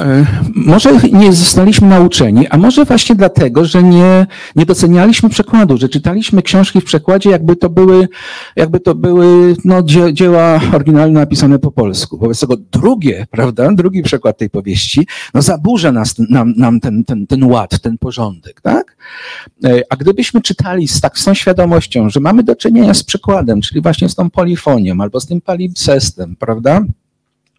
[0.00, 4.26] E, może nie zostaliśmy nauczeni, a może właśnie dlatego, że nie,
[4.56, 8.08] nie docenialiśmy przekładu, że czytaliśmy książki w przekładzie, jakby to były,
[8.56, 9.82] jakby to były no,
[10.12, 12.18] dzieła oryginalne napisane po polsku.
[12.18, 17.26] Wobec tego drugie, prawda, drugi przekład tej powieści, no zaburza nas, nam, nam ten, ten,
[17.26, 18.96] ten ład, ten porządek, tak?
[19.64, 23.60] E, a gdybyśmy czytali z, tak, z tą świadomością, że mamy do czynienia z przekładem,
[23.60, 26.84] czyli właśnie z tą polifonią albo z tym palimpsestem, prawda?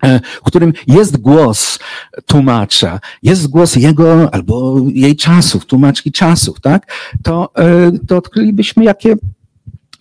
[0.03, 1.79] E, w którym jest głos
[2.25, 6.91] tłumacza, jest głos jego albo jej czasów, tłumaczki czasów, tak?
[7.23, 9.15] To, e, to odkrylibyśmy, jakie,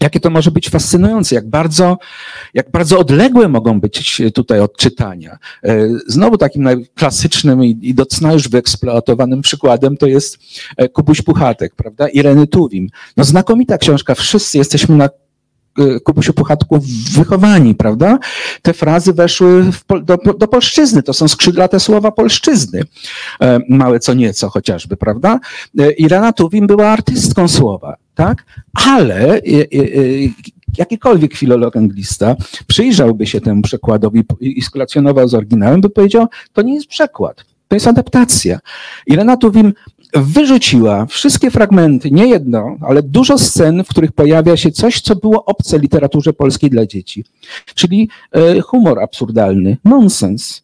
[0.01, 1.99] jakie to może być fascynujące, jak bardzo,
[2.55, 5.39] jak bardzo odległe mogą być tutaj od czytania.
[5.65, 10.39] E, znowu takim najklasycznym i, do cna już wyeksploatowanym przykładem to jest
[10.93, 12.09] Kubuś Puchatek, prawda?
[12.09, 12.89] Ireny Tuwim.
[13.17, 15.09] No znakomita książka, wszyscy jesteśmy na
[16.05, 16.81] Kubusiu Puchatku
[17.13, 18.19] wychowani, prawda?
[18.63, 22.83] Te frazy weszły pol, do, do polszczyzny, to są skrzydlate słowa polszczyzny,
[23.41, 25.41] e, małe co nieco chociażby, prawda?
[25.79, 28.45] E, Irena Tuwim była artystką słowa, tak?
[28.75, 29.41] Ale e,
[30.79, 36.75] jakikolwiek filolog anglista przyjrzałby się temu przekładowi i skolacjonował z oryginałem, by powiedział, to nie
[36.75, 38.59] jest przekład, to jest adaptacja.
[39.07, 39.73] Irena Tuwim
[40.15, 45.45] wyrzuciła wszystkie fragmenty, nie jedno, ale dużo scen, w których pojawia się coś, co było
[45.45, 47.25] obce literaturze polskiej dla dzieci.
[47.75, 50.63] Czyli e, humor absurdalny, nonsens.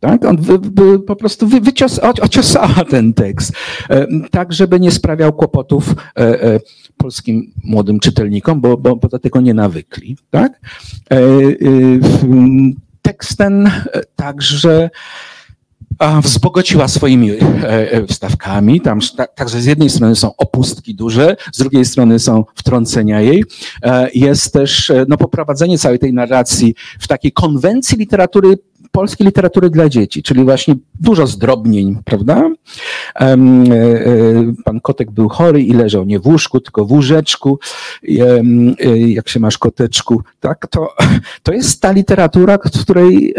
[0.00, 0.24] Tak?
[0.24, 3.52] On wy, wy, po prostu wy, wycios, ociosała ten tekst,
[3.90, 6.60] e, tak żeby nie sprawiał kłopotów e,
[6.96, 10.16] polskim młodym czytelnikom, bo, bo, bo do tego nie nawykli.
[10.30, 10.60] Tak?
[13.02, 13.70] Tekst ten
[14.16, 14.90] także
[16.22, 17.38] wzbogociła swoimi e,
[17.92, 18.80] e, wstawkami.
[18.80, 18.98] Tam
[19.34, 23.44] także z jednej strony są opustki duże, z drugiej strony są wtrącenia jej.
[23.82, 28.58] E, jest też no, poprowadzenie całej tej narracji w takiej konwencji literatury
[28.92, 32.50] polskiej literatury dla dzieci, czyli właśnie dużo zdrobnień, prawda?
[34.64, 37.58] Pan Kotek był chory i leżał nie w łóżku, tylko w łóżeczku.
[39.06, 40.66] Jak się masz koteczku, tak?
[40.66, 40.94] To,
[41.42, 43.34] to jest ta literatura, w której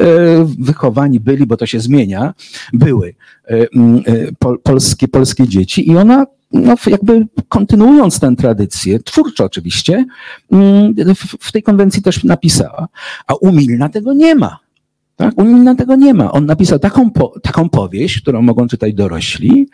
[0.59, 2.33] wychowani byli, bo to się zmienia,
[2.73, 3.15] były
[4.63, 10.05] polskie, polskie dzieci i ona no, jakby kontynuując tę tradycję, twórczo oczywiście,
[11.39, 12.87] w tej konwencji też napisała.
[13.27, 14.59] A u Milna tego nie ma.
[15.19, 15.37] Tak?
[15.37, 16.31] U Milna tego nie ma.
[16.31, 19.67] On napisał taką, po, taką powieść, którą mogą czytać dorośli.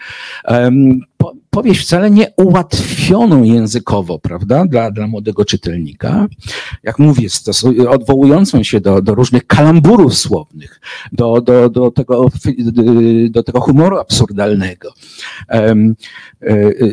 [0.47, 6.27] Um, po, powieść wcale nie ułatwioną językowo, prawda, dla, dla młodego czytelnika.
[6.83, 7.27] Jak mówię,
[7.89, 10.81] odwołującą się do, do różnych kalamburów słownych,
[11.11, 12.29] do, do, do, tego,
[13.29, 14.93] do tego humoru absurdalnego,
[15.49, 15.95] um,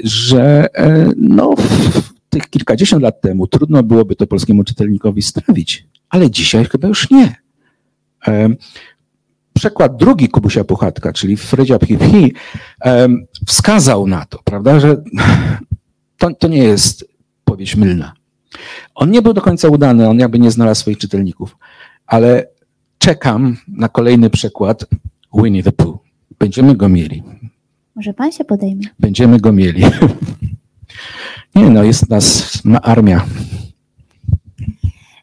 [0.05, 1.55] że e, no,
[2.29, 7.43] tych kilkadziesiąt lat temu trudno byłoby to polskiemu czytelnikowi strawić, ale dzisiaj chyba już nie.
[9.55, 12.35] Przekład drugi Kubusia Puchatka, czyli Frydzia Phi,
[13.47, 15.03] wskazał na to, prawda, że
[16.19, 17.05] to, to nie jest
[17.45, 18.13] powieść mylna.
[18.95, 21.57] On nie był do końca udany, on jakby nie znalazł swoich czytelników,
[22.07, 22.47] ale
[22.99, 24.87] czekam na kolejny przekład
[25.35, 25.99] Winnie the Pooh.
[26.39, 27.23] Będziemy go mieli.
[27.95, 28.87] Może pan się podejmie?
[28.99, 29.85] Będziemy go mieli.
[31.55, 33.25] Nie no, jest nas armia.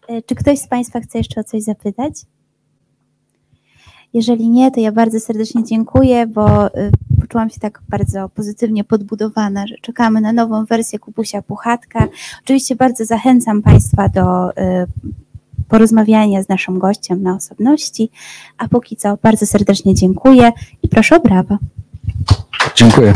[0.08, 2.14] E, czy ktoś z Państwa chce jeszcze o coś zapytać?
[4.14, 6.92] Jeżeli nie, to ja bardzo serdecznie dziękuję, bo y,
[7.22, 12.08] poczułam się tak bardzo pozytywnie podbudowana, że czekamy na nową wersję Kupusia Puchatka.
[12.44, 14.54] Oczywiście bardzo zachęcam Państwa do y,
[15.68, 18.10] porozmawiania z naszym gościem na osobności,
[18.58, 20.52] a póki co bardzo serdecznie dziękuję
[20.84, 21.58] i proszę o brawa.
[22.76, 23.14] Dziękuję.